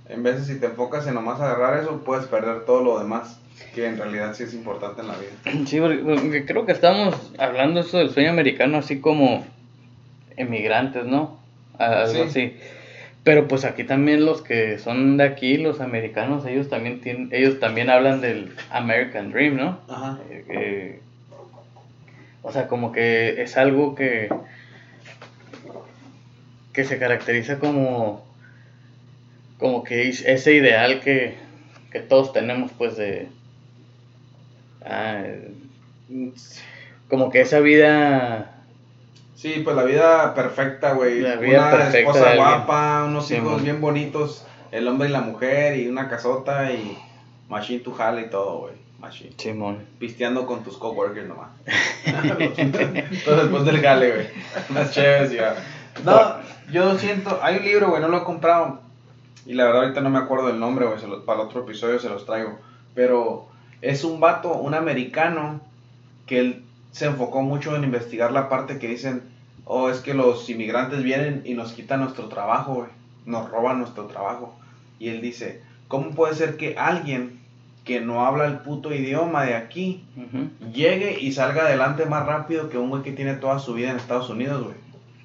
en 0.07 0.23
veces 0.23 0.47
si 0.47 0.59
te 0.59 0.67
enfocas 0.67 1.05
en 1.07 1.15
nomás 1.15 1.39
agarrar 1.41 1.79
eso, 1.79 2.01
puedes 2.05 2.25
perder 2.27 2.65
todo 2.65 2.83
lo 2.83 2.99
demás, 2.99 3.39
que 3.75 3.85
en 3.87 3.97
realidad 3.97 4.33
sí 4.33 4.43
es 4.43 4.53
importante 4.53 5.01
en 5.01 5.07
la 5.07 5.15
vida. 5.17 5.65
Sí, 5.67 5.79
porque- 5.79 6.45
creo 6.45 6.65
que 6.65 6.71
estamos 6.71 7.15
hablando 7.37 7.81
eso 7.81 7.97
del 7.97 8.09
sueño 8.11 8.29
americano 8.31 8.77
así 8.77 8.99
como 9.01 9.45
emigrantes, 10.37 11.05
¿no? 11.05 11.37
Algo 11.77 12.11
Sí. 12.13 12.21
así. 12.21 12.57
Pero 13.29 13.47
pues 13.47 13.63
aquí 13.63 13.83
también 13.83 14.25
los 14.25 14.41
que 14.41 14.79
son 14.79 15.17
de 15.17 15.23
aquí, 15.23 15.57
los 15.57 15.81
americanos, 15.81 16.47
ellos 16.47 16.67
también 16.67 16.99
tienen, 16.99 17.29
ellos 17.31 17.59
también 17.59 17.91
hablan 17.91 18.21
del 18.21 18.55
American 18.71 19.31
Dream, 19.31 19.55
¿no? 19.55 19.79
Ajá. 19.87 20.17
Eh, 20.31 20.45
eh, 20.49 20.99
o 22.41 22.51
sea, 22.51 22.67
como 22.67 22.91
que 22.91 23.39
es 23.43 23.55
algo 23.55 23.93
que 23.93 24.29
que 26.73 26.83
se 26.83 26.97
caracteriza 26.97 27.59
como 27.59 28.25
como 29.59 29.83
que 29.83 30.09
es- 30.09 30.25
ese 30.25 30.55
ideal 30.55 30.99
que, 30.99 31.35
que 31.91 31.99
todos 31.99 32.33
tenemos 32.33 32.71
pues 32.79 32.97
de 32.97 33.27
ah, 34.83 35.21
como 37.07 37.29
que 37.29 37.41
esa 37.41 37.59
vida 37.59 38.58
Sí, 39.39 39.61
pues 39.63 39.73
la 39.73 39.83
vida 39.83 40.33
perfecta, 40.33 40.91
güey. 40.91 41.21
La 41.21 41.37
vida 41.37 41.59
una 41.59 41.71
perfecta 41.71 41.99
esposa 41.99 42.35
guapa, 42.35 43.05
unos 43.05 43.25
Sí, 43.25 43.35
hijos 43.35 43.63
bien 43.63 43.79
bonitos, 43.79 44.45
el 44.69 44.85
hombre 44.85 45.07
y 45.07 45.13
la 45.13 45.21
mujer, 45.21 45.79
y 45.79 45.87
una 45.87 46.09
casota, 46.09 46.73
y 46.73 46.97
machine 47.47 47.79
to 47.79 47.93
jale 47.93 48.23
y 48.23 48.29
todo, 48.29 48.59
güey. 48.59 48.73
Machine. 48.99 49.31
Simón 49.37 49.85
Pisteando 49.97 50.45
con 50.45 50.61
tus 50.65 50.77
coworkers 50.77 51.25
nomás. 51.25 51.51
todo 53.23 53.37
después 53.37 53.63
del 53.63 53.79
jale, 53.79 54.11
güey. 54.11 54.27
Unas 54.71 54.91
chéves 54.91 55.31
ya. 55.31 55.55
No, 56.03 56.19
yo 56.73 56.99
siento, 56.99 57.39
hay 57.41 57.59
un 57.59 57.63
libro, 57.63 57.91
güey, 57.91 58.01
no 58.01 58.09
lo 58.09 58.17
he 58.17 58.23
comprado. 58.25 58.81
Y 59.45 59.53
la 59.53 59.63
verdad 59.67 59.83
ahorita 59.83 60.01
no 60.01 60.09
me 60.09 60.19
acuerdo 60.19 60.47
del 60.47 60.59
nombre, 60.59 60.85
güey. 60.85 60.99
Para 61.25 61.39
el 61.39 61.47
otro 61.47 61.61
episodio 61.61 61.97
se 61.99 62.09
los 62.09 62.25
traigo. 62.25 62.59
Pero 62.93 63.47
es 63.81 64.03
un 64.03 64.19
vato, 64.19 64.51
un 64.51 64.73
americano, 64.73 65.61
que 66.25 66.39
él 66.39 66.65
se 66.91 67.05
enfocó 67.05 67.41
mucho 67.41 67.73
en 67.77 67.85
investigar 67.85 68.33
la 68.33 68.49
parte 68.49 68.79
que 68.79 68.89
dicen, 68.89 69.28
oh, 69.69 69.89
es 69.89 69.99
que 69.99 70.15
los 70.15 70.49
inmigrantes 70.49 71.03
vienen 71.03 71.43
y 71.45 71.53
nos 71.53 71.73
quitan 71.73 72.01
nuestro 72.01 72.27
trabajo, 72.27 72.73
güey. 72.73 72.89
Nos 73.25 73.49
roban 73.49 73.77
nuestro 73.77 74.05
trabajo. 74.05 74.57
Y 74.97 75.09
él 75.09 75.21
dice, 75.21 75.61
¿cómo 75.87 76.09
puede 76.15 76.33
ser 76.33 76.57
que 76.57 76.75
alguien 76.75 77.39
que 77.85 78.01
no 78.01 78.25
habla 78.25 78.45
el 78.45 78.59
puto 78.59 78.93
idioma 78.93 79.45
de 79.45 79.55
aquí 79.55 80.03
llegue 80.73 81.19
y 81.21 81.31
salga 81.31 81.63
adelante 81.63 82.05
más 82.05 82.25
rápido 82.25 82.69
que 82.69 82.77
un 82.77 82.89
güey 82.89 83.03
que 83.03 83.11
tiene 83.11 83.35
toda 83.35 83.59
su 83.59 83.73
vida 83.73 83.91
en 83.91 83.97
Estados 83.97 84.29
Unidos, 84.29 84.63
güey. 84.63 84.75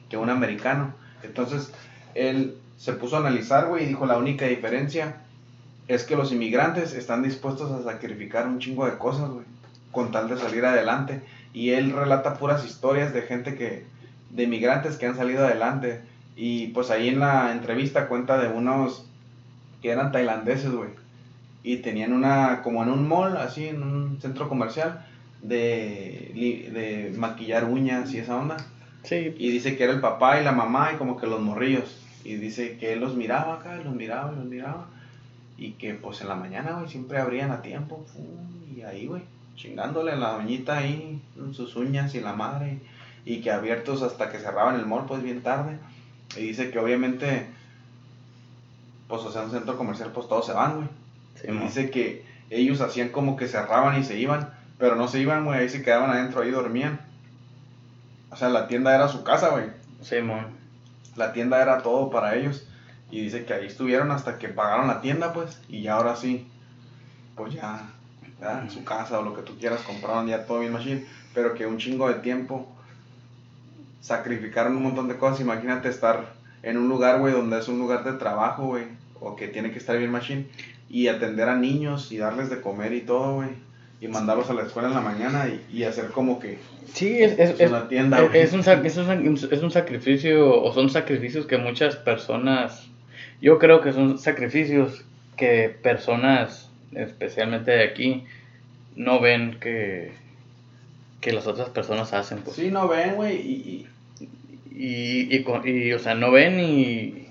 Que 0.09 0.17
un 0.17 0.31
americano. 0.31 0.95
Entonces, 1.23 1.73
él 2.15 2.57
se 2.77 2.93
puso 2.93 3.17
a 3.17 3.21
analizar, 3.21 3.69
güey, 3.69 3.85
y 3.85 3.87
dijo, 3.87 4.07
la 4.07 4.19
única 4.19 4.47
diferencia 4.47 5.23
es 5.89 6.05
que 6.05 6.17
los 6.17 6.33
inmigrantes 6.33 6.93
están 6.93 7.23
dispuestos 7.23 7.71
a 7.71 7.83
sacrificar 7.83 8.47
un 8.47 8.59
chingo 8.59 8.87
de 8.87 8.99
cosas, 8.99 9.31
güey, 9.31 9.45
con 9.91 10.13
tal 10.13 10.29
de 10.29 10.39
salir 10.39 10.65
adelante. 10.65 11.23
Y 11.53 11.71
él 11.71 11.93
relata 11.93 12.39
puras 12.39 12.65
historias 12.65 13.13
de 13.15 13.23
gente 13.23 13.55
que, 13.55 13.85
de 14.35 14.43
inmigrantes 14.43 14.97
que 14.97 15.07
han 15.07 15.17
salido 15.17 15.47
adelante. 15.47 16.03
Y 16.37 16.69
pues 16.69 16.91
ahí 16.91 17.09
en 17.09 17.21
la 17.21 17.53
entrevista 17.53 18.09
cuenta 18.09 18.39
de 18.39 18.49
unos 18.49 19.07
que 19.81 19.91
eran 19.91 20.13
tailandeses, 20.13 20.73
güey. 20.73 20.91
Y 21.63 21.79
tenían 21.79 22.13
una, 22.13 22.61
como 22.63 22.83
en 22.83 22.91
un 22.91 23.09
mall, 23.09 23.37
así, 23.37 23.69
en 23.69 23.83
un 23.83 24.21
centro 24.21 24.49
comercial, 24.49 25.07
de, 25.41 26.33
de 26.35 27.15
maquillar 27.17 27.65
uñas 27.65 28.13
y 28.13 28.19
esa 28.19 28.37
onda. 28.37 28.57
Sí, 29.05 29.35
Y 29.39 29.51
dice 29.51 29.77
que 29.77 29.85
era 29.85 29.93
el 29.93 30.01
papá 30.01 30.41
y 30.41 30.45
la 30.45 30.53
mamá 30.53 30.93
y 30.95 30.97
como 30.97 31.17
que 31.17 31.27
los 31.27 31.41
morrillos. 31.41 32.01
Y 32.25 32.35
dice 32.37 32.79
que 32.79 32.95
él 32.95 33.01
los 33.01 33.15
miraba 33.15 33.55
acá, 33.55 33.77
los 33.77 33.95
miraba, 33.95 34.33
los 34.33 34.47
miraba. 34.47 34.87
Y 35.57 35.73
que 35.73 35.95
pues 35.95 36.21
en 36.23 36.29
la 36.29 36.35
mañana, 36.35 36.73
güey, 36.73 36.89
siempre 36.89 37.19
abrían 37.19 37.51
a 37.51 37.63
tiempo. 37.63 38.05
Y 38.75 38.83
ahí, 38.83 39.07
güey, 39.07 39.23
chingándole 39.57 40.13
a 40.13 40.17
la 40.17 40.33
doñita 40.33 40.79
ahí, 40.79 41.21
sus 41.53 41.77
uñas 41.77 42.15
y 42.15 42.21
la 42.21 42.33
madre. 42.33 42.79
Y 43.25 43.41
que 43.41 43.51
abiertos 43.51 44.03
hasta 44.03 44.31
que 44.31 44.39
cerraban 44.39 44.77
el 44.77 44.87
mall, 44.87 45.07
pues 45.07 45.23
bien 45.23 45.43
tarde. 45.43 45.79
Y 46.37 46.41
dice 46.41 46.71
que 46.71 46.79
obviamente, 46.79 47.47
pues 49.09 49.23
o 49.23 49.33
sea, 49.33 49.43
un 49.43 49.51
centro 49.51 49.77
comercial, 49.77 50.11
pues 50.13 50.29
todos 50.29 50.47
se 50.47 50.53
van, 50.53 50.77
güey. 50.77 50.89
Y 51.37 51.47
Simón. 51.47 51.65
dice 51.65 51.91
que 51.91 52.25
ellos 52.51 52.81
hacían 52.81 53.09
como 53.09 53.37
que 53.37 53.49
cerraban 53.49 53.99
y 53.99 54.05
se 54.05 54.19
iban, 54.19 54.53
pero 54.79 54.97
no 54.97 55.09
se 55.09 55.21
iban, 55.21 55.45
güey, 55.45 55.61
ahí 55.61 55.69
se 55.69 55.83
quedaban 55.83 56.11
adentro, 56.11 56.43
ahí 56.43 56.51
dormían. 56.51 57.01
O 58.31 58.37
sea, 58.37 58.49
la 58.49 58.67
tienda 58.67 58.95
era 58.95 59.09
su 59.09 59.23
casa, 59.23 59.51
güey. 59.51 59.67
Simón. 60.03 60.47
La 61.17 61.33
tienda 61.33 61.63
era 61.63 61.83
todo 61.83 62.11
para 62.11 62.35
ellos. 62.35 62.67
Y 63.11 63.21
dice 63.21 63.45
que 63.45 63.55
ahí 63.55 63.67
estuvieron 63.67 64.11
hasta 64.11 64.39
que 64.39 64.49
pagaron 64.49 64.89
la 64.89 65.01
tienda, 65.01 65.33
pues. 65.33 65.61
Y 65.69 65.83
ya 65.83 65.95
ahora 65.95 66.17
sí, 66.17 66.49
pues 67.37 67.55
ya, 67.55 67.91
ya 68.41 68.61
en 68.61 68.71
su 68.71 68.85
casa 68.85 69.21
o 69.21 69.23
lo 69.23 69.35
que 69.35 69.43
tú 69.43 69.57
quieras, 69.57 69.83
compraron 69.83 70.27
ya 70.27 70.47
todo 70.47 70.61
bien 70.61 70.73
machine. 70.73 71.07
Pero 71.33 71.55
que 71.55 71.67
un 71.67 71.79
chingo 71.79 72.09
de 72.09 72.15
tiempo 72.15 72.69
sacrificaron 74.05 74.77
un 74.77 74.83
montón 74.83 75.09
de 75.09 75.17
cosas. 75.17 75.41
Imagínate 75.41 75.89
estar 75.89 76.35
en 76.63 76.77
un 76.77 76.89
lugar, 76.89 77.21
güey, 77.21 77.33
donde 77.33 77.59
es 77.59 77.69
un 77.69 77.79
lugar 77.79 78.05
de 78.05 78.13
trabajo, 78.13 78.67
güey. 78.67 78.85
O 79.19 79.35
que 79.35 79.49
tiene 79.49 79.71
que 79.73 79.79
estar 79.79 79.97
bien 79.97 80.11
machine. 80.11 80.47
Y 80.91 81.09
atender 81.09 81.49
a 81.49 81.57
niños 81.57 82.13
y 82.13 82.19
darles 82.19 82.51
de 82.51 82.61
comer 82.61 82.93
y 82.93 83.01
todo, 83.01 83.37
güey. 83.37 83.49
Y 84.03 84.09
mandarlos 84.09 84.51
a 84.51 84.55
la 84.55 84.63
escuela 84.65 84.89
en 84.89 84.95
la 84.95 85.01
mañana 85.01 85.47
y, 85.49 85.65
y 85.75 85.85
hacer 85.85 86.09
como 86.09 86.39
que 86.39 86.59
Sí, 86.93 87.23
es, 87.23 87.33
es, 87.39 87.51
es 87.51 87.61
es- 87.61 87.71
una 87.71 87.89
tienda, 87.89 88.21
es- 88.23 88.29
güey. 88.29 88.41
es 88.43 88.53
un, 88.53 88.61
es 89.51 89.63
un 89.63 89.71
sacrificio, 89.71 90.63
o 90.63 90.75
son 90.75 90.91
sacrificios 90.91 91.47
que 91.47 91.57
muchas 91.57 91.97
personas, 91.97 92.87
yo 93.41 93.59
creo 93.59 93.81
que 93.81 93.93
son 93.95 94.19
sacrificios 94.19 95.05
que 95.39 95.75
personas, 95.83 96.69
especialmente 96.93 97.71
de 97.71 97.83
aquí, 97.85 98.25
no 98.95 99.21
ven 99.21 99.59
que, 99.59 100.13
que 101.23 101.33
las 101.33 101.47
otras 101.47 101.71
personas 101.71 102.13
hacen. 102.13 102.39
Pues. 102.43 102.57
Sí, 102.57 102.71
no 102.71 102.87
ven, 102.89 103.15
güey. 103.15 103.37
Y, 103.37 103.89
y, 104.75 105.37
Y, 105.37 105.45
y, 105.65 105.93
o 105.93 105.99
sea, 105.99 106.15
no 106.15 106.31
ven 106.31 106.61
y, 106.61 107.29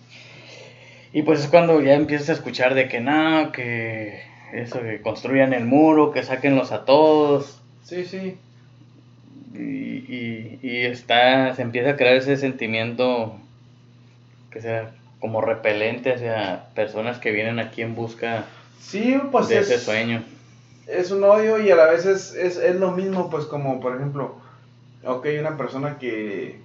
y 1.13 1.21
pues 1.23 1.41
es 1.41 1.47
cuando 1.47 1.81
ya 1.81 1.93
empiezas 1.95 2.29
a 2.29 2.33
escuchar 2.33 2.73
de 2.75 2.87
que 2.87 3.01
no, 3.01 3.51
que 3.51 4.21
eso, 4.53 4.81
que 4.81 5.01
construyan 5.01 5.53
el 5.53 5.65
muro, 5.65 6.11
que 6.11 6.23
saquenlos 6.23 6.71
a 6.71 6.85
todos. 6.85 7.61
sí, 7.83 8.05
sí. 8.05 8.37
Y, 9.53 9.59
y, 9.61 10.59
y 10.63 10.77
está, 10.85 11.53
se 11.55 11.61
empieza 11.61 11.91
a 11.91 11.95
crear 11.95 12.15
ese 12.15 12.37
sentimiento 12.37 13.37
que 14.51 14.61
sea 14.61 14.91
como 15.19 15.41
repelente 15.41 16.13
hacia 16.13 16.65
personas 16.75 17.19
que 17.19 17.31
vienen 17.31 17.59
aquí 17.59 17.81
en 17.81 17.95
busca 17.95 18.45
Sí, 18.79 19.19
pues 19.31 19.47
de 19.49 19.59
es, 19.59 19.69
ese 19.69 19.79
sueño. 19.79 20.23
es 20.87 21.11
un 21.11 21.23
odio 21.23 21.59
y 21.61 21.71
a 21.71 21.75
la 21.75 21.87
vez 21.91 22.05
es, 22.05 22.33
es, 22.35 22.57
es 22.57 22.75
lo 22.75 22.91
mismo, 22.91 23.29
pues 23.29 23.45
como 23.45 23.79
por 23.79 23.95
ejemplo, 23.95 24.35
ok, 25.05 25.27
una 25.39 25.57
persona 25.57 25.97
que, 25.99 26.59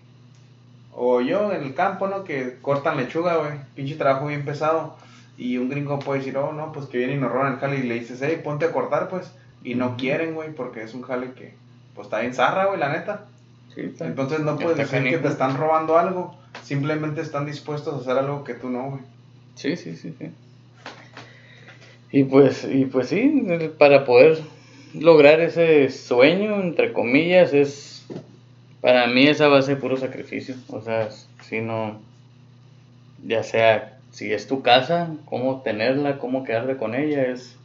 o 1.01 1.21
yo 1.21 1.53
en 1.53 1.63
el 1.63 1.75
campo, 1.75 2.09
¿no? 2.09 2.25
Que 2.25 2.57
cortan 2.61 2.97
lechuga, 2.97 3.37
güey, 3.37 3.53
pinche 3.75 3.95
trabajo 3.97 4.27
bien 4.27 4.45
pesado. 4.45 4.97
Y 5.37 5.57
un 5.59 5.69
gringo 5.71 6.01
puede 6.01 6.19
decir, 6.19 6.37
oh, 6.37 6.53
no, 6.53 6.73
pues 6.73 6.87
que 6.87 6.99
viene 6.99 7.15
y 7.15 7.19
nos 7.19 7.31
roban 7.31 7.53
el 7.55 7.59
jale 7.61 7.79
y 7.79 7.83
le 7.85 7.95
dices, 7.95 8.19
hey, 8.23 8.41
ponte 8.43 8.65
a 8.67 8.73
cortar, 8.73 9.09
pues. 9.09 9.31
Y 9.63 9.75
no 9.77 9.97
quieren, 9.97 10.35
güey, 10.35 10.53
porque 10.53 10.83
es 10.83 10.95
un 10.95 11.03
jale 11.03 11.33
que, 11.33 11.55
pues 11.95 12.07
está 12.07 12.21
bien 12.21 12.35
zarra, 12.35 12.67
güey, 12.67 12.81
la 12.81 12.93
neta. 12.93 13.27
Sí, 13.75 13.83
está- 13.83 14.07
Entonces 14.07 14.41
no 14.41 14.57
puedes 14.57 14.77
decir 14.79 15.03
que 15.11 15.19
te 15.19 15.29
están 15.29 15.57
robando 15.57 15.97
algo, 15.99 16.35
simplemente 16.65 17.21
están 17.21 17.47
dispuestos 17.47 17.95
a 17.95 17.99
hacer 17.99 18.19
algo 18.25 18.43
que 18.43 18.55
tú 18.55 18.69
no, 18.71 18.91
güey. 18.91 19.03
Sí, 19.55 19.77
sí, 19.77 19.95
sí, 19.97 20.13
sí. 20.19 20.31
Y 22.11 22.25
pues, 22.25 22.65
y 22.65 22.87
pues 22.87 23.09
sí, 23.09 23.47
para 23.79 24.05
poder 24.05 24.39
lograr 24.95 25.41
ese 25.41 25.91
sueño, 25.91 26.61
entre 26.61 26.93
comillas, 26.93 27.53
es, 27.53 28.07
para 28.81 29.07
mí 29.07 29.27
esa 29.27 29.49
base 29.49 29.75
de 29.75 29.81
puro 29.81 29.97
sacrificio. 29.97 30.55
O 30.69 30.81
sea, 30.81 31.11
si 31.43 31.61
no, 31.61 32.01
ya 33.27 33.43
sea, 33.43 33.99
si 34.11 34.33
es 34.33 34.47
tu 34.47 34.63
casa, 34.63 35.11
cómo 35.25 35.63
tenerla, 35.63 36.19
cómo 36.19 36.45
quedarte 36.45 36.77
con 36.77 36.95
ella, 36.95 37.23
es, 37.23 37.57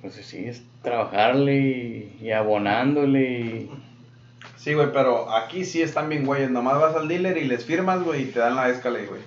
pues 0.00 0.14
sí, 0.14 0.44
es 0.46 0.62
trabajarle 0.82 1.56
y, 1.56 2.18
y 2.20 2.30
abonándole 2.32 3.20
y... 3.20 3.70
Sí, 4.56 4.74
güey, 4.74 4.92
pero 4.92 5.34
aquí 5.34 5.64
sí 5.64 5.82
están 5.82 6.08
bien 6.08 6.24
güeyes. 6.24 6.48
Nomás 6.48 6.80
vas 6.80 6.94
al 6.94 7.08
dealer 7.08 7.36
y 7.36 7.46
les 7.46 7.64
firmas, 7.64 8.00
güey, 8.04 8.22
y 8.22 8.26
te 8.26 8.38
dan 8.38 8.54
la 8.54 8.68
escala, 8.68 9.00
güey. 9.08 9.20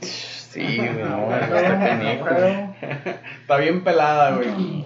Sí, 0.00 0.76
güey, 0.76 0.92
no, 0.92 1.34
está. 1.36 2.76
Está 3.40 3.56
bien 3.56 3.82
pelada, 3.82 4.36
güey. 4.36 4.48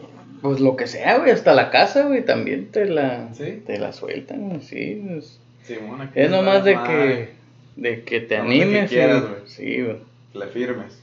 Pues 0.45 0.61
lo 0.61 0.77
que 0.77 0.87
sea, 0.87 1.17
güey, 1.21 1.31
hasta 1.31 1.55
la 1.55 1.71
casa, 1.71 2.05
güey, 2.05 2.23
también 2.23 2.67
te 2.71 2.85
la, 2.85 3.33
¿Sí? 3.33 3.63
te 3.67 3.79
la 3.79 3.95
sueltan, 3.95 4.61
sí. 4.61 5.03
Es, 5.17 5.41
Sí, 5.63 5.77
bueno, 5.81 6.07
es 6.15 6.31
nomás 6.31 6.63
de 6.65 6.75
madre. 6.75 7.31
que, 7.75 7.81
de 7.81 8.05
que 8.05 8.21
te 8.21 8.35
de 8.35 8.41
que 8.43 8.47
animes. 8.47 8.91
quieras, 8.91 9.23
güey. 9.23 9.41
sí, 9.47 9.81
güey. 9.81 9.97
Le 10.35 10.47
firmes. 10.49 11.01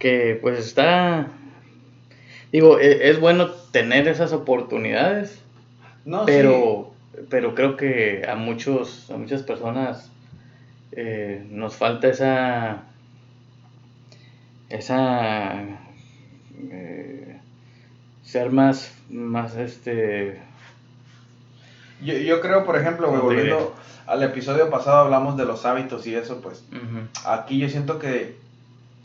Que 0.00 0.36
pues 0.42 0.58
está... 0.58 1.28
Digo, 2.50 2.80
e- 2.80 3.10
es, 3.10 3.20
bueno 3.20 3.50
tener 3.70 4.08
esas 4.08 4.32
oportunidades, 4.32 5.38
No, 6.04 6.26
pero, 6.26 6.92
pero 7.30 7.54
creo 7.54 7.76
que 7.76 8.24
a 8.28 8.34
muchos, 8.34 9.08
a 9.12 9.16
muchas 9.18 9.44
personas 9.44 10.10
eh, 10.90 11.46
nos 11.50 11.76
falta 11.76 12.08
esa, 12.08 12.82
esa, 14.68 15.62
eh, 16.72 17.15
ser 18.26 18.50
más, 18.50 18.92
más 19.08 19.56
este. 19.56 20.42
Yo, 22.02 22.14
yo 22.14 22.40
creo, 22.40 22.66
por 22.66 22.76
ejemplo, 22.76 23.10
volviendo 23.10 23.74
al 24.06 24.22
episodio 24.22 24.68
pasado 24.68 24.98
hablamos 24.98 25.36
de 25.36 25.46
los 25.46 25.64
hábitos 25.64 26.06
y 26.06 26.14
eso, 26.14 26.40
pues. 26.42 26.64
Aquí 27.24 27.58
yo 27.58 27.68
siento 27.68 27.98
que, 27.98 28.36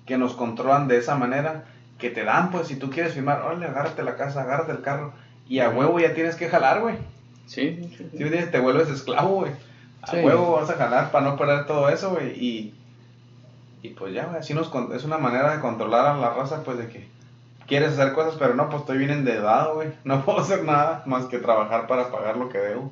que 0.06 0.18
nos 0.18 0.34
controlan 0.34 0.88
de 0.88 0.98
esa 0.98 1.16
manera, 1.16 1.66
que 2.00 2.10
te 2.10 2.24
dan, 2.24 2.52
pues, 2.52 2.68
si 2.68 2.76
tú 2.76 2.90
quieres 2.90 3.14
firmar, 3.14 3.44
órale, 3.44 3.68
agárrate 3.68 4.04
la 4.04 4.18
casa, 4.18 4.42
agárrate 4.42 4.72
el 4.74 4.82
carro, 4.82 5.14
y 5.48 5.60
a 5.60 5.70
huevo 5.70 6.00
ya 6.00 6.14
tienes 6.14 6.36
que 6.36 6.50
jalar, 6.50 6.82
güey. 6.82 6.96
sí, 7.46 7.80
sí, 7.98 8.10
sí, 8.12 8.30
sí. 8.30 8.46
te 8.52 8.60
vuelves 8.60 8.90
esclavo, 8.90 9.42
güey. 9.42 9.52
A 10.02 10.16
huevo 10.16 10.54
vas 10.54 10.70
a 10.72 10.78
jalar 10.78 11.12
para 11.12 11.30
no 11.30 11.38
perder 11.38 11.68
todo 11.68 11.88
eso, 11.90 12.10
güey. 12.10 12.32
Y, 12.44 12.74
y 13.84 13.90
pues 13.90 14.16
ya, 14.16 14.26
güey, 14.26 14.40
así 14.40 14.56
nos 14.56 14.72
es 14.96 15.04
una 15.04 15.20
manera 15.20 15.54
de 15.54 15.62
controlar 15.62 16.08
a 16.08 16.18
la 16.18 16.32
raza, 16.32 16.64
pues 16.64 16.80
de 16.80 16.88
que 16.88 17.08
quieres 17.72 17.94
hacer 17.94 18.12
cosas, 18.12 18.36
pero 18.38 18.54
no, 18.54 18.70
pues 18.70 18.82
estoy 18.82 18.98
bien 18.98 19.12
endeudado, 19.12 19.76
güey. 19.76 19.88
No 20.04 20.26
puedo 20.26 20.40
hacer 20.40 20.64
nada 20.66 21.04
más 21.06 21.26
que 21.26 21.38
trabajar 21.38 21.88
para 21.88 22.12
pagar 22.12 22.36
lo 22.36 22.50
que 22.50 22.58
debo. 22.58 22.92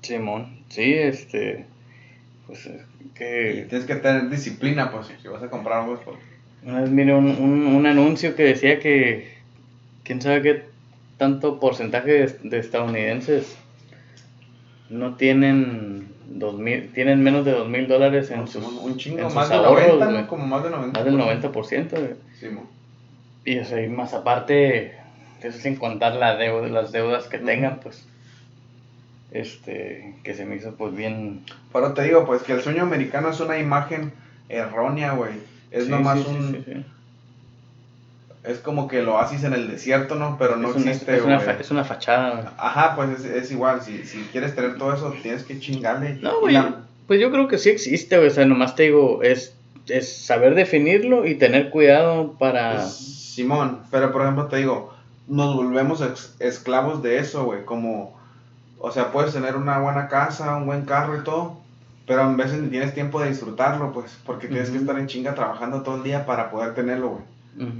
Simón, 0.00 0.64
sí, 0.68 0.94
este, 0.94 1.66
pues 2.46 2.68
Y 3.00 3.08
que 3.10 3.66
tienes 3.68 3.86
que 3.86 3.96
tener 3.96 4.30
disciplina, 4.30 4.90
pues, 4.90 5.12
si 5.20 5.28
vas 5.28 5.42
a 5.42 5.50
comprar 5.50 5.82
algo, 5.82 6.00
pues. 6.00 6.16
una 6.64 6.80
vez 6.80 6.90
miré 6.90 7.14
un, 7.14 7.26
un, 7.26 7.66
un 7.66 7.86
anuncio 7.86 8.34
que 8.34 8.44
decía 8.44 8.80
que 8.80 9.36
quién 10.04 10.22
sabe 10.22 10.42
qué 10.42 10.64
tanto 11.18 11.60
porcentaje 11.60 12.10
de, 12.10 12.26
de 12.42 12.58
estadounidenses 12.58 13.56
no 14.88 15.14
tienen 15.16 16.08
dos 16.26 16.58
mil, 16.58 16.90
tienen 16.94 17.22
menos 17.22 17.44
de 17.44 17.52
dos 17.52 17.68
mil 17.68 17.86
dólares 17.86 18.30
en 18.30 18.48
sus, 18.48 18.64
un, 18.64 18.78
un 18.78 18.96
chingo, 18.96 19.18
en 19.18 19.24
sus 19.26 19.34
más 19.34 19.50
de 19.50 19.56
ahorros, 19.56 19.86
90, 19.86 20.06
güey. 20.06 20.22
¿no? 20.22 20.28
Como 20.28 20.46
más 20.46 20.64
de 20.64 20.70
90. 20.70 20.98
más 20.98 21.04
del 21.04 21.52
90%, 21.52 21.90
güey. 21.90 22.14
Sí, 22.40 22.48
mo. 22.48 22.66
Y 23.44 23.58
o 23.58 23.64
sea, 23.64 23.82
y 23.82 23.88
más 23.88 24.14
aparte, 24.14 24.94
eso 25.42 25.58
sin 25.58 25.76
contar 25.76 26.14
la 26.14 26.36
deuda, 26.36 26.68
las 26.68 26.92
deudas 26.92 27.26
que 27.26 27.38
tengan, 27.38 27.80
pues, 27.80 28.04
este, 29.32 30.14
que 30.22 30.34
se 30.34 30.44
me 30.44 30.56
hizo 30.56 30.74
pues 30.74 30.94
bien... 30.94 31.40
Pero 31.72 31.92
te 31.94 32.02
digo, 32.02 32.26
pues, 32.26 32.42
que 32.42 32.52
el 32.52 32.62
sueño 32.62 32.82
americano 32.82 33.30
es 33.30 33.40
una 33.40 33.58
imagen 33.58 34.12
errónea, 34.48 35.12
güey. 35.14 35.32
Es 35.70 35.84
sí, 35.86 35.90
nomás 35.90 36.18
sí, 36.20 36.26
un... 36.28 36.64
sí. 36.64 36.84
Es 38.44 38.58
como 38.58 38.88
que 38.88 38.98
el 38.98 39.08
oasis 39.08 39.44
en 39.44 39.52
el 39.52 39.70
desierto, 39.70 40.16
¿no? 40.16 40.36
Pero 40.38 40.56
no 40.56 40.70
es, 40.70 40.76
una, 40.76 40.90
existe, 40.90 41.16
es, 41.16 41.22
una, 41.22 41.38
fa- 41.38 41.52
es 41.60 41.70
una 41.70 41.84
fachada, 41.84 42.30
güey. 42.32 42.44
Ajá, 42.58 42.96
pues 42.96 43.20
es, 43.20 43.24
es 43.24 43.52
igual, 43.52 43.82
si, 43.82 44.04
si 44.04 44.18
quieres 44.32 44.54
tener 44.56 44.76
todo 44.78 44.92
eso, 44.92 45.14
tienes 45.22 45.44
que 45.44 45.60
chingarle. 45.60 46.14
No, 46.20 46.40
güey. 46.40 46.54
la- 46.54 46.80
Pues 47.06 47.20
yo 47.20 47.30
creo 47.30 47.46
que 47.46 47.58
sí 47.58 47.70
existe, 47.70 48.16
güey. 48.16 48.28
O 48.28 48.32
sea, 48.32 48.44
nomás 48.44 48.74
te 48.74 48.82
digo, 48.82 49.22
es, 49.22 49.54
es 49.88 50.12
saber 50.12 50.56
definirlo 50.56 51.24
y 51.26 51.36
tener 51.36 51.70
cuidado 51.70 52.32
para. 52.32 52.72
pues, 52.82 53.21
Simón, 53.32 53.80
pero 53.90 54.12
por 54.12 54.22
ejemplo 54.22 54.46
te 54.48 54.58
digo, 54.58 54.92
nos 55.26 55.56
volvemos 55.56 56.02
esclavos 56.38 57.02
de 57.02 57.18
eso, 57.18 57.44
güey, 57.44 57.64
como, 57.64 58.14
o 58.78 58.90
sea, 58.90 59.10
puedes 59.10 59.32
tener 59.32 59.56
una 59.56 59.78
buena 59.78 60.08
casa, 60.08 60.54
un 60.56 60.66
buen 60.66 60.84
carro 60.84 61.16
y 61.16 61.24
todo, 61.24 61.56
pero 62.06 62.24
a 62.24 62.28
veces 62.28 62.60
ni 62.60 62.68
tienes 62.68 62.92
tiempo 62.92 63.20
de 63.20 63.30
disfrutarlo, 63.30 63.90
pues, 63.92 64.18
porque 64.26 64.48
tienes 64.48 64.68
que 64.68 64.76
estar 64.76 64.98
en 64.98 65.06
chinga 65.06 65.34
trabajando 65.34 65.82
todo 65.82 65.96
el 65.96 66.02
día 66.02 66.26
para 66.26 66.50
poder 66.50 66.74
tenerlo, 66.74 67.08
güey. 67.08 67.24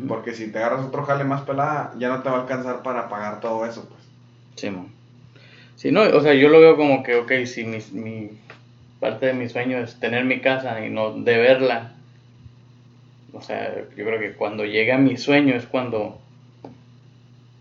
Porque 0.08 0.34
si 0.34 0.50
te 0.50 0.58
agarras 0.58 0.86
otro 0.86 1.02
jale 1.02 1.24
más 1.24 1.42
pelada, 1.42 1.92
ya 1.98 2.08
no 2.08 2.22
te 2.22 2.30
va 2.30 2.38
a 2.38 2.40
alcanzar 2.42 2.82
para 2.82 3.10
pagar 3.10 3.40
todo 3.40 3.66
eso, 3.66 3.86
pues. 3.88 4.00
Sí, 4.54 4.70
mo. 4.70 4.86
Sí, 5.76 5.90
no, 5.90 6.02
o 6.02 6.20
sea, 6.20 6.32
yo 6.32 6.48
lo 6.48 6.60
veo 6.60 6.76
como 6.76 7.02
que, 7.02 7.16
ok, 7.16 7.32
si 7.44 7.64
mi, 7.64 7.78
mi 7.92 8.30
parte 9.00 9.26
de 9.26 9.34
mi 9.34 9.48
sueño 9.50 9.78
es 9.78 10.00
tener 10.00 10.24
mi 10.24 10.40
casa 10.40 10.84
y 10.84 10.90
no 10.90 11.12
deberla. 11.12 11.92
O 13.32 13.40
sea, 13.40 13.74
yo 13.96 14.04
creo 14.04 14.20
que 14.20 14.34
cuando 14.34 14.64
llegue 14.64 14.92
a 14.92 14.98
mi 14.98 15.16
sueño 15.16 15.54
es 15.54 15.66
cuando, 15.66 16.20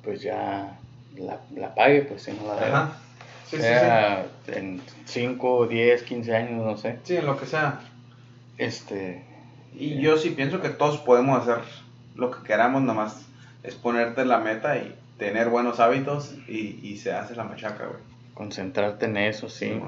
pues 0.03 0.21
ya 0.21 0.77
la, 1.17 1.39
la 1.55 1.73
pague, 1.75 2.01
pues 2.01 2.23
si 2.23 2.31
no 2.31 2.47
la. 2.47 2.67
Ajá. 2.67 2.97
Sí, 3.45 3.57
sí, 3.57 3.63
sí. 3.63 3.63
sea 3.63 4.25
en 4.47 4.81
5, 5.05 5.67
10, 5.67 6.03
15 6.03 6.36
años, 6.36 6.65
no 6.65 6.77
sé. 6.77 6.99
Sí, 7.03 7.17
en 7.17 7.25
lo 7.25 7.38
que 7.38 7.45
sea. 7.45 7.81
Este, 8.57 9.23
Y 9.77 9.99
yo 10.01 10.17
sí 10.17 10.29
pienso 10.31 10.62
que 10.62 10.69
todos 10.69 10.99
podemos 10.99 11.41
hacer 11.41 11.63
lo 12.15 12.31
que 12.31 12.43
queramos, 12.45 12.81
nomás 12.81 13.25
es 13.63 13.75
ponerte 13.75 14.25
la 14.25 14.39
meta 14.39 14.77
y 14.77 14.95
tener 15.17 15.49
buenos 15.49 15.79
hábitos 15.79 16.34
y, 16.47 16.79
y 16.81 16.97
se 16.97 17.12
hace 17.13 17.36
la 17.36 17.43
machaca, 17.43 17.86
güey. 17.86 17.99
concentrarte 18.34 19.05
en 19.05 19.17
eso, 19.17 19.49
sí. 19.49 19.79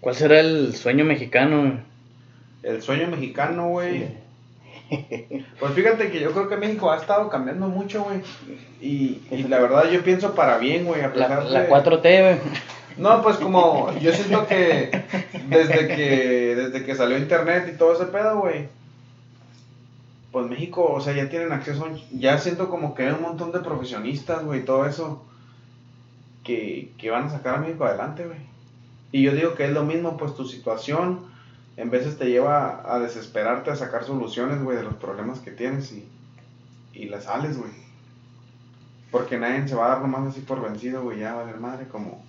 ¿Cuál 0.00 0.14
será 0.14 0.40
el 0.40 0.74
sueño 0.74 1.04
mexicano? 1.04 1.80
El 2.62 2.80
sueño 2.82 3.08
mexicano, 3.08 3.68
güey. 3.68 4.08
Pues 5.60 5.72
fíjate 5.72 6.10
que 6.10 6.20
yo 6.20 6.32
creo 6.32 6.48
que 6.48 6.56
México 6.56 6.90
ha 6.90 6.96
estado 6.96 7.28
cambiando 7.30 7.68
mucho, 7.68 8.04
güey. 8.04 8.20
Y, 8.80 9.22
y 9.30 9.44
la 9.44 9.58
verdad 9.60 9.90
yo 9.90 10.02
pienso 10.02 10.34
para 10.34 10.58
bien, 10.58 10.84
güey. 10.84 11.00
A 11.00 11.08
La, 11.08 11.12
pesar 11.12 11.44
la 11.46 11.60
de- 11.62 11.68
4T, 11.70 12.02
güey. 12.22 12.38
No, 12.98 13.22
pues 13.22 13.36
como 13.38 13.92
yo 13.98 14.12
siento 14.12 14.46
que 14.46 14.90
desde 15.48 15.88
que 15.88 16.54
desde 16.56 16.84
que 16.84 16.94
salió 16.94 17.16
internet 17.18 17.70
y 17.74 17.78
todo 17.78 17.94
ese 17.94 18.06
pedo, 18.06 18.38
güey. 18.40 18.68
Pues 20.30 20.46
México, 20.50 20.84
o 20.92 21.00
sea, 21.00 21.12
ya 21.14 21.28
tienen 21.28 21.52
acceso, 21.52 21.88
ya 22.12 22.38
siento 22.38 22.68
como 22.68 22.94
que 22.94 23.04
hay 23.04 23.12
un 23.12 23.22
montón 23.22 23.52
de 23.52 23.60
profesionistas, 23.60 24.44
güey, 24.44 24.64
todo 24.64 24.84
eso 24.86 25.24
que, 26.42 26.90
que 26.98 27.10
van 27.10 27.24
a 27.26 27.30
sacar 27.30 27.54
a 27.54 27.58
México 27.58 27.84
adelante, 27.84 28.24
güey. 28.26 28.38
Y 29.12 29.22
yo 29.22 29.32
digo 29.32 29.54
que 29.54 29.64
es 29.64 29.70
lo 29.70 29.84
mismo, 29.84 30.16
pues 30.16 30.34
tu 30.34 30.44
situación 30.44 31.20
en 31.76 31.90
veces 31.90 32.18
te 32.18 32.26
lleva 32.26 32.82
a 32.84 32.98
desesperarte, 32.98 33.70
a 33.70 33.76
sacar 33.76 34.04
soluciones, 34.04 34.62
güey, 34.62 34.76
de 34.76 34.84
los 34.84 34.94
problemas 34.94 35.40
que 35.40 35.50
tienes 35.50 35.92
y, 35.92 36.08
y 36.92 37.06
las 37.06 37.24
sales, 37.24 37.58
güey. 37.58 37.72
Porque 39.10 39.38
nadie 39.38 39.66
se 39.68 39.74
va 39.74 39.86
a 39.86 39.88
dar 39.90 40.02
nomás 40.02 40.28
así 40.28 40.40
por 40.40 40.62
vencido, 40.62 41.02
güey, 41.02 41.20
ya 41.20 41.34
vale 41.34 41.54
madre, 41.54 41.88
como 41.88 42.22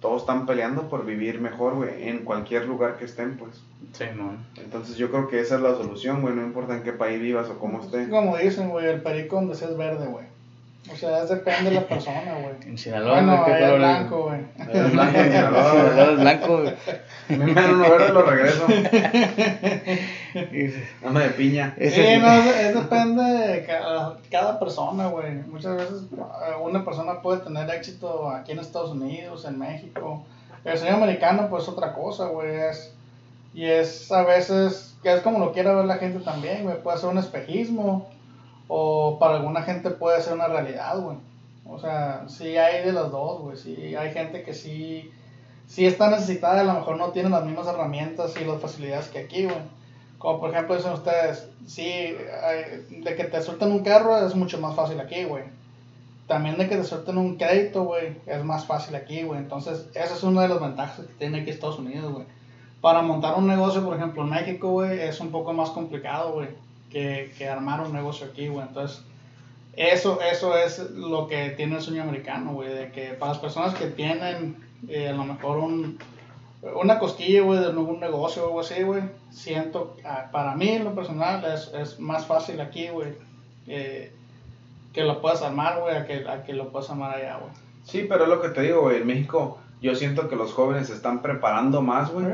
todos 0.00 0.22
están 0.22 0.44
peleando 0.44 0.90
por 0.90 1.06
vivir 1.06 1.40
mejor, 1.40 1.76
güey, 1.76 2.08
en 2.08 2.24
cualquier 2.24 2.66
lugar 2.66 2.98
que 2.98 3.06
estén, 3.06 3.38
pues. 3.38 3.62
Sí, 3.92 4.04
no. 4.14 4.36
Entonces 4.56 4.96
yo 4.96 5.10
creo 5.10 5.28
que 5.28 5.40
esa 5.40 5.54
es 5.54 5.62
la 5.62 5.74
solución, 5.74 6.20
güey, 6.20 6.34
no 6.34 6.42
importa 6.42 6.76
en 6.76 6.82
qué 6.82 6.92
país 6.92 7.20
vivas 7.20 7.48
o 7.48 7.58
cómo 7.58 7.80
esté. 7.80 8.08
Como 8.10 8.36
dicen, 8.36 8.68
güey, 8.68 8.86
el 8.86 9.02
perico 9.02 9.36
donde 9.36 9.54
seas 9.54 9.76
verde, 9.78 10.06
güey. 10.06 10.26
O 10.92 10.96
sea, 10.96 11.22
es 11.22 11.30
depende 11.30 11.70
de 11.70 11.76
la 11.76 11.86
persona, 11.88 12.34
güey. 12.42 12.54
En 12.66 12.76
Sinaloa, 12.76 13.12
Bueno, 13.14 13.32
¿de 13.32 13.38
qué 13.44 13.52
ahí 13.52 13.60
color 13.62 13.74
es 13.74 13.78
blanco, 13.78 14.22
güey. 14.24 14.40
Es 14.58 14.92
blanco 14.92 15.18
en 15.18 15.32
Sinaloa, 15.32 16.04
es 16.10 16.20
blanco, 16.20 16.58
güey. 16.60 16.74
Me 17.28 17.54
dan 17.54 17.74
uno 17.74 17.90
verde, 17.90 18.12
lo 18.12 18.22
regreso. 18.22 18.66
Dame 21.02 21.20
de 21.20 21.30
piña. 21.30 21.74
Ese 21.78 21.96
Sí, 21.96 22.02
sí. 22.14 22.20
no, 22.20 22.32
es, 22.34 22.56
es 22.56 22.74
depende 22.74 23.22
de 23.22 23.64
cada, 23.64 24.18
cada 24.30 24.58
persona, 24.58 25.06
güey. 25.06 25.32
Muchas 25.46 25.76
veces 25.76 26.02
eh, 26.12 26.52
una 26.62 26.84
persona 26.84 27.22
puede 27.22 27.40
tener 27.40 27.70
éxito 27.70 28.28
aquí 28.28 28.52
en 28.52 28.58
Estados 28.58 28.90
Unidos, 28.90 29.46
en 29.46 29.58
México. 29.58 30.22
El 30.64 30.76
sueño 30.76 30.96
americano, 30.96 31.46
pues, 31.48 31.62
es 31.62 31.68
otra 31.70 31.94
cosa, 31.94 32.26
güey. 32.26 32.54
Es, 32.56 32.92
y 33.54 33.64
es 33.64 34.12
a 34.12 34.22
veces, 34.22 34.94
que 35.02 35.14
es 35.14 35.22
como 35.22 35.38
lo 35.38 35.52
quiera 35.52 35.72
ver 35.72 35.86
la 35.86 35.96
gente 35.96 36.18
también, 36.20 36.64
güey. 36.64 36.82
Puede 36.82 36.98
ser 36.98 37.08
un 37.08 37.16
espejismo 37.18 38.06
o 38.68 39.18
para 39.18 39.36
alguna 39.36 39.62
gente 39.62 39.90
puede 39.90 40.22
ser 40.22 40.34
una 40.34 40.48
realidad, 40.48 40.98
güey. 40.98 41.16
O 41.66 41.78
sea, 41.78 42.24
sí 42.28 42.56
hay 42.56 42.84
de 42.84 42.92
las 42.92 43.10
dos, 43.10 43.40
güey. 43.40 43.56
Sí 43.56 43.94
hay 43.96 44.12
gente 44.12 44.42
que 44.42 44.54
sí, 44.54 45.10
sí 45.66 45.86
está 45.86 46.10
necesitada, 46.10 46.60
a 46.60 46.64
lo 46.64 46.74
mejor 46.74 46.96
no 46.96 47.10
tiene 47.10 47.30
las 47.30 47.44
mismas 47.44 47.66
herramientas 47.66 48.34
y 48.40 48.44
las 48.44 48.60
facilidades 48.60 49.08
que 49.08 49.20
aquí, 49.20 49.44
güey. 49.44 49.56
Como 50.18 50.40
por 50.40 50.50
ejemplo 50.50 50.76
dicen 50.76 50.92
ustedes, 50.92 51.48
sí, 51.66 52.14
de 52.90 53.14
que 53.16 53.24
te 53.24 53.42
suelten 53.42 53.72
un 53.72 53.80
carro 53.80 54.26
es 54.26 54.34
mucho 54.34 54.58
más 54.58 54.74
fácil 54.74 55.00
aquí, 55.00 55.24
güey. 55.24 55.44
También 56.26 56.56
de 56.56 56.66
que 56.66 56.76
te 56.76 56.84
suelten 56.84 57.18
un 57.18 57.36
crédito, 57.36 57.84
güey, 57.84 58.16
es 58.24 58.42
más 58.42 58.64
fácil 58.64 58.94
aquí, 58.94 59.22
güey. 59.22 59.38
Entonces, 59.40 59.86
esa 59.94 60.14
es 60.14 60.22
una 60.22 60.42
de 60.42 60.48
las 60.48 60.60
ventajas 60.60 61.06
que 61.06 61.12
tiene 61.14 61.40
aquí 61.40 61.50
Estados 61.50 61.78
Unidos, 61.78 62.10
güey. 62.12 62.24
Para 62.80 63.02
montar 63.02 63.34
un 63.36 63.46
negocio, 63.46 63.84
por 63.84 63.96
ejemplo, 63.96 64.22
en 64.22 64.30
México, 64.30 64.70
güey, 64.70 65.00
es 65.00 65.20
un 65.20 65.30
poco 65.30 65.52
más 65.52 65.70
complicado, 65.70 66.32
güey, 66.32 66.48
que, 66.94 67.32
que 67.36 67.48
armar 67.48 67.80
un 67.80 67.92
negocio 67.92 68.28
aquí, 68.28 68.46
güey. 68.46 68.64
Entonces, 68.64 69.04
eso, 69.74 70.20
eso 70.22 70.56
es 70.56 70.90
lo 70.92 71.26
que 71.26 71.50
tiene 71.50 71.74
el 71.76 71.82
sueño 71.82 72.04
americano, 72.04 72.52
güey, 72.52 72.72
de 72.72 72.92
que 72.92 73.08
para 73.14 73.32
las 73.32 73.40
personas 73.40 73.74
que 73.74 73.86
tienen 73.86 74.56
eh, 74.88 75.08
a 75.08 75.12
lo 75.12 75.24
mejor 75.24 75.58
un, 75.58 75.98
una 76.80 77.00
cosquilla, 77.00 77.42
güey, 77.42 77.58
de 77.58 77.66
algún 77.66 77.98
negocio 77.98 78.44
o 78.44 78.46
algo 78.46 78.60
así, 78.60 78.80
güey, 78.84 79.02
siento, 79.30 79.96
ah, 80.04 80.28
para 80.30 80.54
mí 80.54 80.68
en 80.68 80.84
lo 80.84 80.94
personal 80.94 81.44
es, 81.52 81.72
es 81.74 81.98
más 81.98 82.26
fácil 82.26 82.60
aquí, 82.60 82.88
güey, 82.90 83.14
eh, 83.66 84.12
que 84.92 85.02
lo 85.02 85.20
puedas 85.20 85.42
armar, 85.42 85.80
güey, 85.80 85.96
a 85.96 86.06
que, 86.06 86.28
a 86.28 86.44
que 86.44 86.52
lo 86.52 86.70
puedas 86.70 86.90
armar 86.90 87.16
allá, 87.16 87.38
güey. 87.38 87.50
Sí, 87.82 88.06
pero 88.08 88.22
es 88.22 88.28
lo 88.28 88.40
que 88.40 88.50
te 88.50 88.62
digo, 88.62 88.82
güey. 88.82 88.98
En 88.98 89.06
México, 89.08 89.58
yo 89.82 89.96
siento 89.96 90.28
que 90.28 90.36
los 90.36 90.52
jóvenes 90.52 90.86
se 90.86 90.94
están 90.94 91.22
preparando 91.22 91.82
más, 91.82 92.12
güey. 92.12 92.26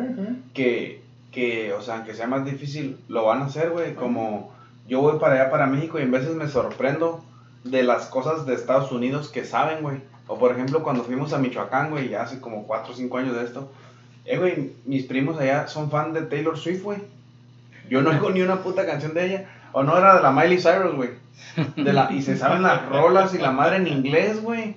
que, 0.53 1.03
que, 1.33 1.73
o 1.73 1.83
sea, 1.83 1.97
aunque 1.97 2.15
sea 2.15 2.27
más 2.27 2.45
difícil, 2.45 2.99
lo 3.09 3.25
van 3.25 3.43
a 3.43 3.47
hacer, 3.47 3.71
güey. 3.71 3.95
Como 3.95 4.53
yo 4.89 5.01
voy 5.01 5.19
para 5.19 5.35
allá, 5.35 5.51
para 5.51 5.67
México, 5.67 5.99
y 5.99 6.03
en 6.03 6.11
veces 6.11 6.35
me 6.35 6.49
sorprendo 6.49 7.25
de 7.65 7.83
las 7.83 8.07
cosas 8.07 8.47
de 8.47 8.55
Estados 8.55 8.91
Unidos 8.93 9.29
que 9.29 9.45
saben, 9.45 9.83
güey. 9.83 9.99
O 10.27 10.39
por 10.39 10.53
ejemplo, 10.53 10.83
cuando 10.83 11.05
fuimos 11.05 11.33
a 11.33 11.39
Michoacán, 11.39 11.91
güey, 11.91 12.09
ya 12.09 12.23
hace 12.23 12.41
como 12.41 12.67
4 12.67 12.93
o 12.93 12.97
5 12.97 13.19
años 13.19 13.37
de 13.37 13.45
esto. 13.45 13.71
Eh, 14.25 14.39
güey, 14.39 14.73
mis 14.85 15.05
primos 15.05 15.39
allá 15.39 15.67
son 15.69 15.91
fan 15.91 16.13
de 16.13 16.23
Taylor 16.23 16.59
Swift, 16.59 16.83
güey. 16.83 16.99
Yo 17.89 18.03
no 18.03 18.11
oigo 18.11 18.31
ni 18.31 18.43
una 18.43 18.63
puta 18.63 18.87
canción 18.87 19.15
de 19.15 19.27
ella. 19.27 19.51
O 19.73 19.83
no 19.83 19.97
era 19.97 20.17
de 20.17 20.23
la 20.23 20.31
Miley 20.31 20.61
Cyrus, 20.61 20.95
güey. 20.95 21.11
De 21.77 21.93
la, 21.93 22.13
y 22.13 22.23
se 22.23 22.37
saben 22.37 22.63
las 22.63 22.89
rolas 22.89 23.35
y 23.35 23.39
la 23.39 23.51
madre 23.51 23.77
en 23.77 23.87
inglés, 23.87 24.43
güey. 24.43 24.77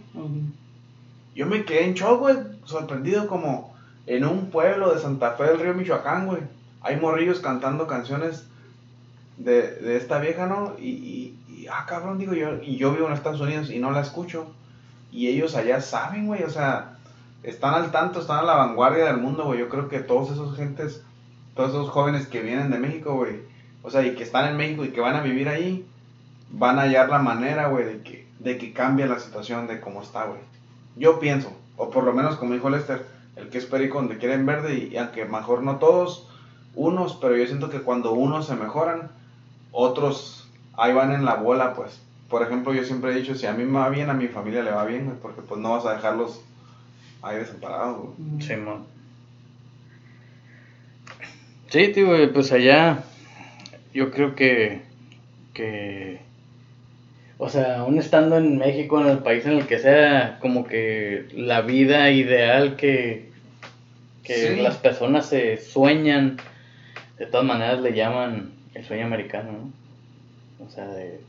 Yo 1.36 1.46
me 1.46 1.66
quedé 1.66 1.86
en 1.86 1.94
shock, 1.94 2.20
güey, 2.20 2.38
sorprendido 2.66 3.28
como 3.28 3.73
en 4.06 4.26
un 4.26 4.50
pueblo 4.50 4.94
de 4.94 5.02
Santa 5.02 5.32
Fe 5.32 5.44
del 5.46 5.60
Río 5.60 5.74
Michoacán, 5.74 6.28
güey. 6.28 6.42
Hay 6.82 6.98
morrillos 6.98 7.40
cantando 7.40 7.88
canciones 7.88 8.46
de, 9.38 9.76
de 9.76 9.98
esta 9.98 10.20
vieja, 10.20 10.46
¿no? 10.46 10.76
Y, 10.78 10.90
y, 10.90 11.40
y, 11.50 11.68
ah, 11.68 11.86
cabrón, 11.88 12.18
digo 12.18 12.34
yo, 12.34 12.62
y 12.62 12.78
yo 12.78 12.92
vivo 12.92 13.08
en 13.08 13.14
Estados 13.14 13.42
Unidos 13.42 13.70
y 13.70 13.80
no 13.80 13.92
la 13.92 14.02
escucho. 14.02 14.48
Y 15.12 15.28
ellos 15.28 15.56
allá 15.56 15.80
saben, 15.80 16.28
güey, 16.28 16.44
o 16.44 16.50
sea, 16.50 16.98
están 17.44 17.76
al 17.76 17.92
tanto, 17.92 18.20
están 18.20 18.40
a 18.40 18.44
la 18.44 18.56
vanguardia 18.56 19.06
del 19.06 19.18
mundo, 19.18 19.46
güey. 19.46 19.60
Yo 19.60 19.70
creo 19.70 19.88
que 19.88 20.00
todos 20.00 20.32
esos 20.32 20.58
gentes, 20.58 21.04
todos 21.56 21.70
esos 21.70 21.90
jóvenes 21.90 22.28
que 22.28 22.42
vienen 22.42 22.72
de 22.72 22.80
México, 22.80 23.16
güey, 23.16 23.42
o 23.84 23.90
sea, 23.90 24.06
y 24.06 24.16
que 24.16 24.24
están 24.24 24.50
en 24.50 24.58
México 24.58 24.84
y 24.84 24.90
que 24.90 25.02
van 25.02 25.16
a 25.16 25.22
vivir 25.22 25.48
ahí, 25.48 25.86
van 26.52 26.80
a 26.80 26.84
hallar 26.84 27.10
la 27.10 27.20
manera, 27.20 27.68
güey, 27.68 27.86
de 27.86 28.02
que, 28.02 28.28
de 28.40 28.58
que 28.58 28.74
cambie 28.74 29.06
la 29.08 29.20
situación 29.20 29.68
de 29.68 29.80
cómo 29.80 30.02
está, 30.02 30.26
güey. 30.26 30.40
Yo 30.96 31.20
pienso, 31.20 31.52
o 31.78 31.90
por 31.90 32.04
lo 32.04 32.14
menos 32.14 32.36
como 32.38 32.54
dijo 32.54 32.70
Lester, 32.70 33.06
el 33.36 33.50
que 33.50 33.58
es 33.58 33.66
perico 33.66 33.98
donde 33.98 34.18
quieren 34.18 34.46
verde, 34.46 34.76
y, 34.76 34.94
y 34.94 34.98
aunque 34.98 35.26
mejor 35.26 35.64
no 35.64 35.78
todos, 35.78 36.28
unos, 36.76 37.18
pero 37.22 37.36
yo 37.36 37.46
siento 37.46 37.70
que 37.70 37.82
cuando 37.82 38.14
unos 38.14 38.48
se 38.48 38.56
mejoran, 38.56 39.12
otros 39.72 40.48
ahí 40.76 40.94
van 40.94 41.12
en 41.12 41.26
la 41.26 41.36
bola, 41.36 41.74
pues. 41.74 42.00
Por 42.30 42.42
ejemplo, 42.42 42.74
yo 42.74 42.84
siempre 42.84 43.12
he 43.12 43.16
dicho, 43.16 43.36
si 43.36 43.46
a 43.46 43.54
mí 43.54 43.64
me 43.64 43.80
va 43.80 43.90
bien, 43.90 44.10
a 44.10 44.14
mi 44.14 44.28
familia 44.28 44.64
le 44.64 44.72
va 44.72 44.86
bien, 44.86 45.06
güey, 45.06 45.18
porque 45.22 45.42
pues 45.42 45.60
no 45.60 45.72
vas 45.72 45.86
a 45.86 45.94
dejarlos 45.94 46.42
ahí 47.22 47.38
desamparados, 47.38 47.98
güey. 47.98 48.42
Simón. 48.42 48.86
Sí, 51.70 51.90
tío, 51.90 52.08
güey, 52.08 52.32
pues 52.32 52.52
allá 52.52 53.04
yo 53.94 54.12
creo 54.12 54.36
que, 54.36 54.82
que, 55.54 56.22
o 57.44 57.50
sea, 57.50 57.80
aún 57.80 58.00
estando 58.00 58.38
en 58.38 58.58
México, 58.58 59.02
en 59.02 59.08
el 59.10 59.18
país 59.20 59.46
en 59.46 59.54
el 59.54 59.68
que 59.68 59.78
sea, 59.78 60.38
como 60.40 60.66
que 60.66 61.28
la 61.34 61.60
vida 61.62 62.10
ideal 62.10 62.78
que, 62.78 63.30
que 64.24 64.56
Sí. 64.56 64.62
las 64.62 64.78
personas 64.78 65.26
se 65.28 65.58
sueñan, 65.58 66.38
de 67.20 67.26
todas 67.26 67.46
maneras 67.46 67.82
le 67.82 67.94
llaman 67.94 68.52
el 68.74 68.86
sueño 68.86 69.06
americano, 69.06 69.52
¿no? 69.52 70.66
O 70.66 70.70
sea, 70.70 70.88
de... 70.88 71.20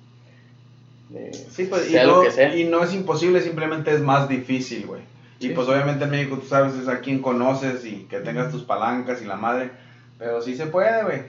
de 1.11 1.33
Sí, 1.35 1.65
pues, 1.65 1.89
y 1.89 1.91
sea 1.91 2.05
no, 2.07 2.17
lo 2.19 2.23
que 2.23 2.31
sea. 2.31 2.55
y 2.57 2.65
no 2.65 2.85
es 2.85 2.95
imposible, 2.95 3.41
simplemente 3.41 3.93
es 3.93 4.01
más 4.01 4.29
difícil, 4.29 4.87
güey. 4.87 5.03
Y 5.41 5.49
pues 5.49 5.67
obviamente 5.69 6.05
en 6.05 6.11
México 6.11 6.39
tú 6.39 6.47
sabes 6.47 6.75
es 6.75 6.87
a 6.89 7.01
quien 7.01 7.21
conoces 7.21 7.85
y 7.85 8.07
que 8.09 8.21
tengas 8.21 8.53
tus 8.53 8.63
palancas 8.63 9.21
y 9.21 9.25
la 9.27 9.37
madre. 9.37 9.71
Pero 10.19 10.41
sí 10.41 10.55
se 10.55 10.67
puede, 10.67 11.03
güey. 11.03 11.23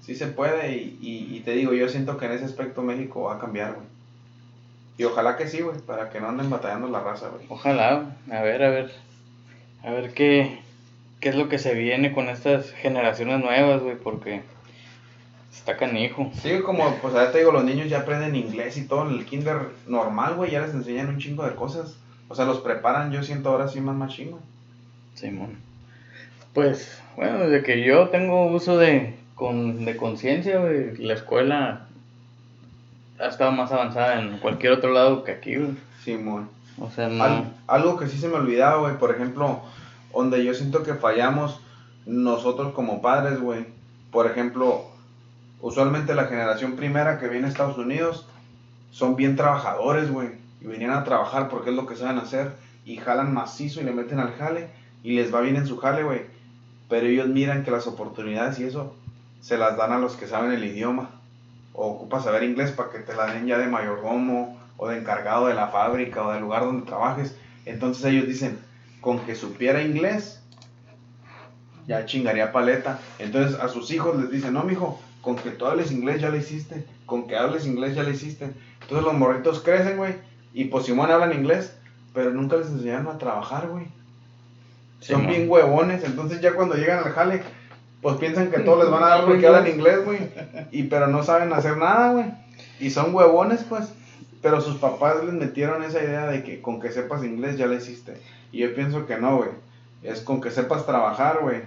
Sí 0.00 0.14
se 0.14 0.28
puede 0.28 0.76
y, 0.76 0.98
y, 1.02 1.36
y 1.36 1.40
te 1.40 1.50
digo, 1.52 1.72
yo 1.74 1.88
siento 1.88 2.16
que 2.16 2.26
en 2.26 2.32
ese 2.32 2.44
aspecto 2.44 2.82
México 2.82 3.22
va 3.24 3.34
a 3.34 3.38
cambiar, 3.40 3.74
güey. 3.74 3.91
Y 4.98 5.04
ojalá 5.04 5.36
que 5.36 5.48
sí, 5.48 5.60
güey, 5.60 5.78
para 5.78 6.10
que 6.10 6.20
no 6.20 6.28
anden 6.28 6.50
batallando 6.50 6.88
la 6.88 7.00
raza, 7.00 7.28
güey. 7.28 7.46
Ojalá, 7.48 8.16
a 8.30 8.42
ver, 8.42 8.62
a 8.62 8.70
ver, 8.70 8.92
a 9.82 9.90
ver 9.90 10.12
qué, 10.12 10.60
qué 11.20 11.30
es 11.30 11.34
lo 11.34 11.48
que 11.48 11.58
se 11.58 11.74
viene 11.74 12.12
con 12.12 12.28
estas 12.28 12.70
generaciones 12.72 13.40
nuevas, 13.40 13.82
güey, 13.82 13.96
porque 13.96 14.42
está 15.52 15.76
canijo. 15.76 16.30
Sí, 16.42 16.60
como, 16.60 16.94
pues 16.96 17.14
ahora 17.14 17.32
te 17.32 17.38
digo, 17.38 17.52
los 17.52 17.64
niños 17.64 17.88
ya 17.88 18.00
aprenden 18.00 18.36
inglés 18.36 18.76
y 18.76 18.86
todo 18.86 19.08
en 19.08 19.18
el 19.18 19.24
kinder 19.24 19.70
normal, 19.86 20.34
güey, 20.34 20.50
ya 20.50 20.60
les 20.60 20.74
enseñan 20.74 21.08
un 21.08 21.18
chingo 21.18 21.44
de 21.44 21.54
cosas. 21.54 21.96
O 22.28 22.34
sea, 22.34 22.44
los 22.44 22.60
preparan, 22.60 23.12
yo 23.12 23.22
siento 23.22 23.50
ahora 23.50 23.68
sí 23.68 23.80
más 23.80 23.96
machín, 23.96 24.30
güey. 24.30 24.42
Simón. 25.14 25.58
Pues, 26.54 27.00
bueno, 27.16 27.40
desde 27.40 27.62
que 27.62 27.82
yo 27.82 28.08
tengo 28.08 28.46
uso 28.46 28.78
de, 28.78 29.14
con, 29.34 29.84
de 29.84 29.96
conciencia, 29.96 30.58
güey, 30.58 30.96
la 30.96 31.14
escuela 31.14 31.88
ha 33.22 33.28
estado 33.28 33.52
más 33.52 33.70
avanzada 33.72 34.20
en 34.20 34.38
cualquier 34.38 34.72
otro 34.72 34.90
lado 34.92 35.24
que 35.24 35.32
aquí, 35.32 35.56
güey. 35.56 35.70
Simón. 36.04 36.48
O 36.78 36.90
sea, 36.90 37.08
no... 37.08 37.22
Al- 37.22 37.52
algo 37.66 37.98
que 37.98 38.08
sí 38.08 38.18
se 38.18 38.28
me 38.28 38.34
olvidaba, 38.34 38.78
güey, 38.78 38.98
por 38.98 39.10
ejemplo, 39.14 39.60
donde 40.14 40.44
yo 40.44 40.52
siento 40.54 40.82
que 40.82 40.94
fallamos 40.94 41.60
nosotros 42.06 42.72
como 42.74 43.00
padres, 43.00 43.40
güey. 43.40 43.66
Por 44.10 44.26
ejemplo, 44.26 44.84
usualmente 45.60 46.14
la 46.14 46.24
generación 46.24 46.72
primera 46.76 47.18
que 47.18 47.28
viene 47.28 47.46
a 47.46 47.50
Estados 47.50 47.78
Unidos 47.78 48.26
son 48.90 49.16
bien 49.16 49.36
trabajadores, 49.36 50.10
güey. 50.10 50.28
Y 50.60 50.66
venían 50.66 50.90
a 50.92 51.04
trabajar 51.04 51.48
porque 51.48 51.70
es 51.70 51.76
lo 51.76 51.86
que 51.86 51.96
saben 51.96 52.18
hacer. 52.18 52.52
Y 52.84 52.96
jalan 52.96 53.32
macizo 53.32 53.80
y 53.80 53.84
le 53.84 53.92
meten 53.92 54.18
al 54.18 54.32
jale. 54.34 54.68
Y 55.04 55.12
les 55.14 55.32
va 55.34 55.40
bien 55.40 55.56
en 55.56 55.66
su 55.66 55.78
jale, 55.78 56.02
güey. 56.02 56.22
Pero 56.88 57.06
ellos 57.06 57.28
miran 57.28 57.64
que 57.64 57.70
las 57.70 57.86
oportunidades 57.86 58.58
y 58.58 58.64
eso 58.64 58.94
se 59.40 59.56
las 59.56 59.76
dan 59.76 59.92
a 59.92 59.98
los 59.98 60.16
que 60.16 60.26
saben 60.26 60.52
el 60.52 60.64
idioma. 60.64 61.10
O 61.74 61.88
ocupas 61.88 62.24
saber 62.24 62.42
inglés 62.42 62.70
para 62.72 62.90
que 62.90 62.98
te 62.98 63.14
la 63.14 63.26
den 63.26 63.46
ya 63.46 63.58
de 63.58 63.66
mayordomo 63.66 64.58
o 64.76 64.88
de 64.88 64.98
encargado 64.98 65.46
de 65.46 65.54
la 65.54 65.68
fábrica 65.68 66.26
o 66.26 66.32
del 66.32 66.42
lugar 66.42 66.64
donde 66.64 66.86
trabajes. 66.86 67.36
Entonces 67.64 68.04
ellos 68.04 68.26
dicen, 68.26 68.58
con 69.00 69.20
que 69.20 69.34
supiera 69.34 69.82
inglés, 69.82 70.42
ya 71.86 72.04
chingaría 72.06 72.52
paleta. 72.52 72.98
Entonces 73.18 73.58
a 73.58 73.68
sus 73.68 73.90
hijos 73.90 74.16
les 74.20 74.30
dicen, 74.30 74.54
no, 74.54 74.64
mijo, 74.64 75.00
con 75.20 75.36
que 75.36 75.50
tú 75.50 75.66
hables 75.66 75.92
inglés 75.92 76.20
ya 76.20 76.30
lo 76.30 76.36
hiciste. 76.36 76.84
Con 77.06 77.26
que 77.26 77.36
hables 77.36 77.66
inglés 77.66 77.94
ya 77.94 78.02
lo 78.02 78.10
hiciste. 78.10 78.50
Entonces 78.82 79.04
los 79.04 79.14
morritos 79.14 79.60
crecen, 79.60 79.96
güey. 79.96 80.14
Y 80.52 80.66
pues 80.66 80.84
Simón 80.84 81.10
hablan 81.10 81.32
inglés, 81.32 81.74
pero 82.12 82.30
nunca 82.30 82.56
les 82.56 82.68
enseñaron 82.68 83.08
a 83.08 83.18
trabajar, 83.18 83.68
güey. 83.68 83.86
Son 85.00 85.26
bien 85.26 85.48
huevones. 85.48 86.04
Entonces 86.04 86.40
ya 86.40 86.54
cuando 86.54 86.74
llegan 86.74 86.98
al 86.98 87.12
jale, 87.12 87.42
pues 88.02 88.16
piensan 88.16 88.50
que 88.50 88.58
todos 88.58 88.80
les 88.80 88.90
van 88.90 89.04
a 89.04 89.08
dar 89.08 89.24
porque 89.24 89.46
hablan 89.46 89.68
inglés, 89.68 90.04
güey. 90.04 90.18
Y 90.72 90.84
pero 90.84 91.06
no 91.06 91.22
saben 91.22 91.52
hacer 91.52 91.76
nada, 91.76 92.12
güey. 92.12 92.26
Y 92.80 92.90
son 92.90 93.14
huevones, 93.14 93.64
pues. 93.68 93.92
Pero 94.42 94.60
sus 94.60 94.76
papás 94.78 95.22
les 95.24 95.32
metieron 95.32 95.84
esa 95.84 96.02
idea 96.02 96.26
de 96.26 96.42
que 96.42 96.60
con 96.60 96.80
que 96.80 96.90
sepas 96.90 97.22
inglés 97.22 97.56
ya 97.56 97.66
lo 97.66 97.74
hiciste. 97.74 98.20
Y 98.50 98.58
yo 98.58 98.74
pienso 98.74 99.06
que 99.06 99.16
no, 99.18 99.36
güey. 99.36 99.50
Es 100.02 100.20
con 100.20 100.40
que 100.40 100.50
sepas 100.50 100.84
trabajar, 100.84 101.38
güey. 101.42 101.62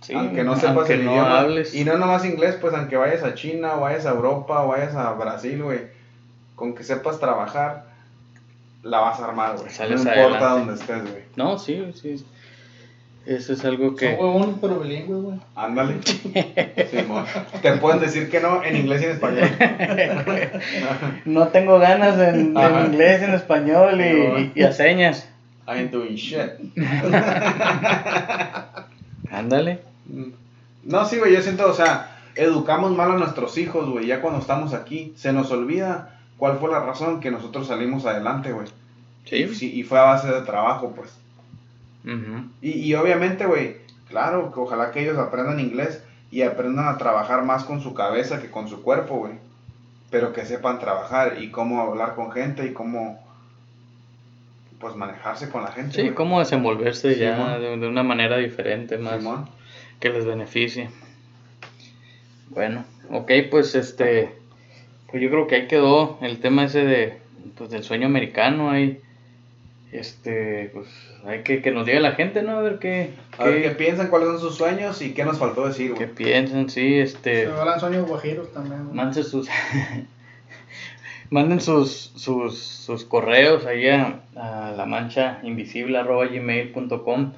Sí, 0.00 0.14
aunque 0.14 0.42
no 0.42 0.56
sepas 0.56 0.76
aunque 0.76 0.94
el 0.94 1.04
no 1.04 1.12
idioma. 1.12 1.40
hables. 1.40 1.74
Y 1.74 1.84
no 1.84 1.98
nomás 1.98 2.24
inglés, 2.24 2.56
pues 2.58 2.72
aunque 2.72 2.96
vayas 2.96 3.22
a 3.22 3.34
China, 3.34 3.74
o 3.76 3.80
vayas 3.80 4.06
a 4.06 4.10
Europa, 4.10 4.62
o 4.62 4.68
vayas 4.68 4.94
a 4.94 5.12
Brasil, 5.12 5.62
güey. 5.62 5.80
Con 6.56 6.74
que 6.74 6.82
sepas 6.82 7.20
trabajar, 7.20 7.84
la 8.82 9.00
vas 9.00 9.20
a 9.20 9.26
armar, 9.26 9.56
güey. 9.58 9.68
No 9.78 9.96
importa 9.96 10.12
adelante. 10.12 10.44
dónde 10.46 10.74
estés, 10.74 11.02
güey. 11.02 11.24
No, 11.36 11.58
sí, 11.58 11.92
sí. 11.94 12.24
Eso 13.26 13.54
es 13.54 13.64
algo 13.64 13.86
Son 13.88 13.96
que... 13.96 14.08
huevón, 14.14 14.58
pero 14.60 14.80
bilingüe, 14.80 15.20
güey. 15.20 15.40
Ándale. 15.54 15.94
Simón. 16.90 17.24
Te 17.62 17.72
pueden 17.78 18.00
decir 18.00 18.30
que 18.30 18.40
no 18.40 18.62
en 18.62 18.76
inglés 18.76 19.02
y 19.02 19.04
en 19.06 19.10
español. 19.12 19.48
No 21.24 21.48
tengo 21.48 21.78
ganas 21.78 22.18
en, 22.18 22.56
en 22.56 22.86
inglés, 22.86 23.22
en 23.22 23.34
español 23.34 24.00
y, 24.00 24.52
y 24.54 24.62
a 24.62 24.72
señas. 24.72 25.28
I 25.66 25.78
ain't 25.78 25.90
doing 25.90 26.16
shit. 26.16 26.52
Ándale. 29.30 29.80
No, 30.84 31.06
sí, 31.06 31.18
güey, 31.18 31.32
yo 31.32 31.40
siento, 31.40 31.68
o 31.70 31.72
sea, 31.72 32.18
educamos 32.34 32.94
mal 32.94 33.12
a 33.12 33.16
nuestros 33.16 33.56
hijos, 33.56 33.88
güey. 33.88 34.06
Ya 34.06 34.20
cuando 34.20 34.40
estamos 34.40 34.74
aquí, 34.74 35.14
se 35.16 35.32
nos 35.32 35.50
olvida 35.50 36.20
cuál 36.36 36.58
fue 36.58 36.70
la 36.70 36.80
razón 36.80 37.20
que 37.20 37.30
nosotros 37.30 37.68
salimos 37.68 38.04
adelante, 38.04 38.52
güey. 38.52 38.68
Y, 39.30 39.54
sí, 39.54 39.72
y 39.74 39.82
fue 39.84 39.98
a 39.98 40.02
base 40.02 40.28
de 40.28 40.42
trabajo, 40.42 40.92
pues. 40.94 41.10
Ujú. 42.04 42.50
Y, 42.60 42.70
y 42.70 42.94
obviamente, 42.94 43.46
güey, 43.46 43.76
claro, 44.08 44.52
que 44.52 44.60
ojalá 44.60 44.90
que 44.90 45.02
ellos 45.02 45.18
aprendan 45.18 45.60
inglés 45.60 46.02
y 46.30 46.42
aprendan 46.42 46.88
a 46.88 46.98
trabajar 46.98 47.44
más 47.44 47.64
con 47.64 47.80
su 47.80 47.94
cabeza 47.94 48.40
que 48.40 48.50
con 48.50 48.68
su 48.68 48.82
cuerpo, 48.82 49.16
güey. 49.16 49.34
Pero 50.10 50.32
que 50.32 50.44
sepan 50.44 50.78
trabajar 50.78 51.42
y 51.42 51.50
cómo 51.50 51.80
hablar 51.80 52.14
con 52.14 52.30
gente 52.30 52.66
y 52.66 52.72
cómo, 52.72 53.18
pues, 54.78 54.94
manejarse 54.96 55.48
con 55.48 55.62
la 55.62 55.72
gente. 55.72 55.94
Sí, 55.96 56.02
güey. 56.02 56.14
cómo 56.14 56.40
desenvolverse 56.40 57.18
ya 57.18 57.58
de, 57.58 57.76
de 57.76 57.88
una 57.88 58.02
manera 58.02 58.36
diferente, 58.38 58.98
más 58.98 59.24
que 60.00 60.10
les 60.10 60.26
beneficie. 60.26 60.90
Bueno, 62.50 62.84
ok, 63.10 63.30
pues 63.50 63.74
este, 63.74 64.34
pues 65.10 65.22
yo 65.22 65.30
creo 65.30 65.46
que 65.46 65.54
ahí 65.56 65.66
quedó 65.66 66.18
el 66.20 66.40
tema 66.40 66.64
ese 66.64 66.84
de, 66.84 67.18
pues 67.56 67.70
del 67.70 67.82
sueño 67.82 68.06
americano 68.06 68.70
ahí, 68.70 69.00
este, 69.94 70.70
pues 70.74 70.88
hay 71.24 71.42
que 71.42 71.62
que 71.62 71.70
nos 71.70 71.86
diga 71.86 72.00
la 72.00 72.12
gente, 72.12 72.42
¿no? 72.42 72.58
A 72.58 72.62
ver 72.62 72.78
qué, 72.80 73.10
A 73.38 73.44
ver 73.44 73.62
qué, 73.62 73.70
piensan, 73.70 74.08
cuáles 74.08 74.28
son 74.28 74.40
sus 74.40 74.56
sueños 74.56 75.00
y 75.02 75.12
qué 75.14 75.24
nos 75.24 75.38
faltó 75.38 75.66
decir, 75.66 75.94
qué 75.94 76.06
güey. 76.06 76.14
piensan, 76.16 76.68
sí, 76.68 76.94
este, 76.94 77.46
Se 77.46 77.52
hablan 77.52 77.78
sueños 77.78 78.08
guajiros 78.08 78.52
también, 78.52 78.84
güey. 78.84 78.96
manden 78.96 79.22
sus, 79.24 79.48
manden 81.30 81.60
sus, 81.60 82.12
sus, 82.16 82.58
sus 82.58 83.04
correos 83.04 83.66
ahí 83.66 83.88
a, 83.88 84.20
a 84.34 84.72
la 84.76 84.84
mancha 84.84 85.38
invisible 85.44 86.02
gmail.com. 86.02 87.32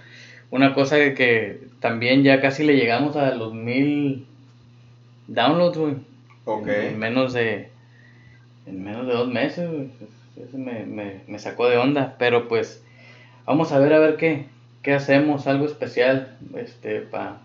Una 0.50 0.74
cosa 0.74 0.96
que, 0.96 1.14
que 1.14 1.60
también 1.80 2.22
ya 2.22 2.40
casi 2.40 2.64
le 2.64 2.76
llegamos 2.76 3.16
a 3.16 3.34
los 3.34 3.52
mil 3.52 4.26
downloads, 5.26 5.76
güey. 5.76 5.94
Ok. 6.46 6.68
En, 6.68 6.74
en 6.86 6.98
menos 6.98 7.32
de 7.34 7.68
en 8.64 8.82
menos 8.82 9.06
de 9.06 9.12
dos 9.12 9.28
meses, 9.28 9.70
güey. 9.70 9.90
Eso 10.36 10.58
me, 10.58 10.84
me, 10.84 11.20
me 11.26 11.38
sacó 11.38 11.68
de 11.68 11.76
onda. 11.78 12.16
Pero 12.18 12.48
pues 12.48 12.82
vamos 13.46 13.72
a 13.72 13.78
ver 13.78 13.92
a 13.92 13.98
ver 13.98 14.16
qué, 14.16 14.46
qué 14.82 14.94
hacemos, 14.94 15.46
algo 15.46 15.66
especial, 15.66 16.36
este, 16.56 17.00
para 17.00 17.38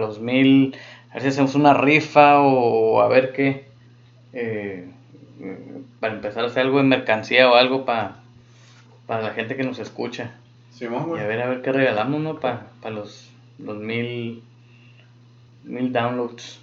los 0.00 0.20
mil, 0.20 0.76
a 1.10 1.14
ver 1.14 1.22
si 1.22 1.28
hacemos 1.28 1.54
una 1.54 1.74
rifa 1.74 2.40
o, 2.40 3.00
a 3.00 3.08
ver 3.08 3.32
qué, 3.32 3.64
eh, 4.32 4.86
para 6.00 6.14
empezar 6.14 6.44
a 6.44 6.48
hacer 6.48 6.62
algo 6.62 6.78
de 6.78 6.84
mercancía 6.84 7.50
o 7.50 7.54
algo 7.54 7.84
para 7.84 8.20
la 9.08 9.30
gente 9.30 9.56
que 9.56 9.64
nos 9.64 9.78
escucha. 9.78 10.32
Simón, 10.70 11.04
Y 11.04 11.06
güey. 11.08 11.22
a 11.22 11.26
ver, 11.26 11.42
a 11.42 11.48
ver 11.48 11.62
qué 11.62 11.72
regalamos, 11.72 12.20
¿no? 12.20 12.38
Para 12.38 12.66
los, 12.90 13.30
los 13.58 13.78
mil, 13.78 14.42
mil 15.64 15.92
downloads. 15.92 16.60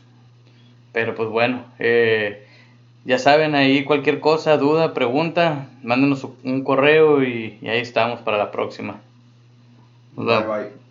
Pero 0.94 1.16
pues 1.16 1.28
bueno, 1.30 1.66
eh, 1.80 2.45
ya 3.06 3.20
saben, 3.20 3.56
ahí 3.56 3.84
cualquier 3.86 4.20
cosa, 4.20 4.58
duda, 4.58 4.94
pregunta, 4.94 5.70
mándenos 5.84 6.28
un 6.44 6.64
correo 6.64 7.24
y, 7.24 7.60
y 7.62 7.68
ahí 7.70 7.80
estamos 7.80 8.22
para 8.22 8.38
la 8.38 8.52
próxima. 8.52 9.00
Bye, 10.16 10.44
bye. 10.44 10.85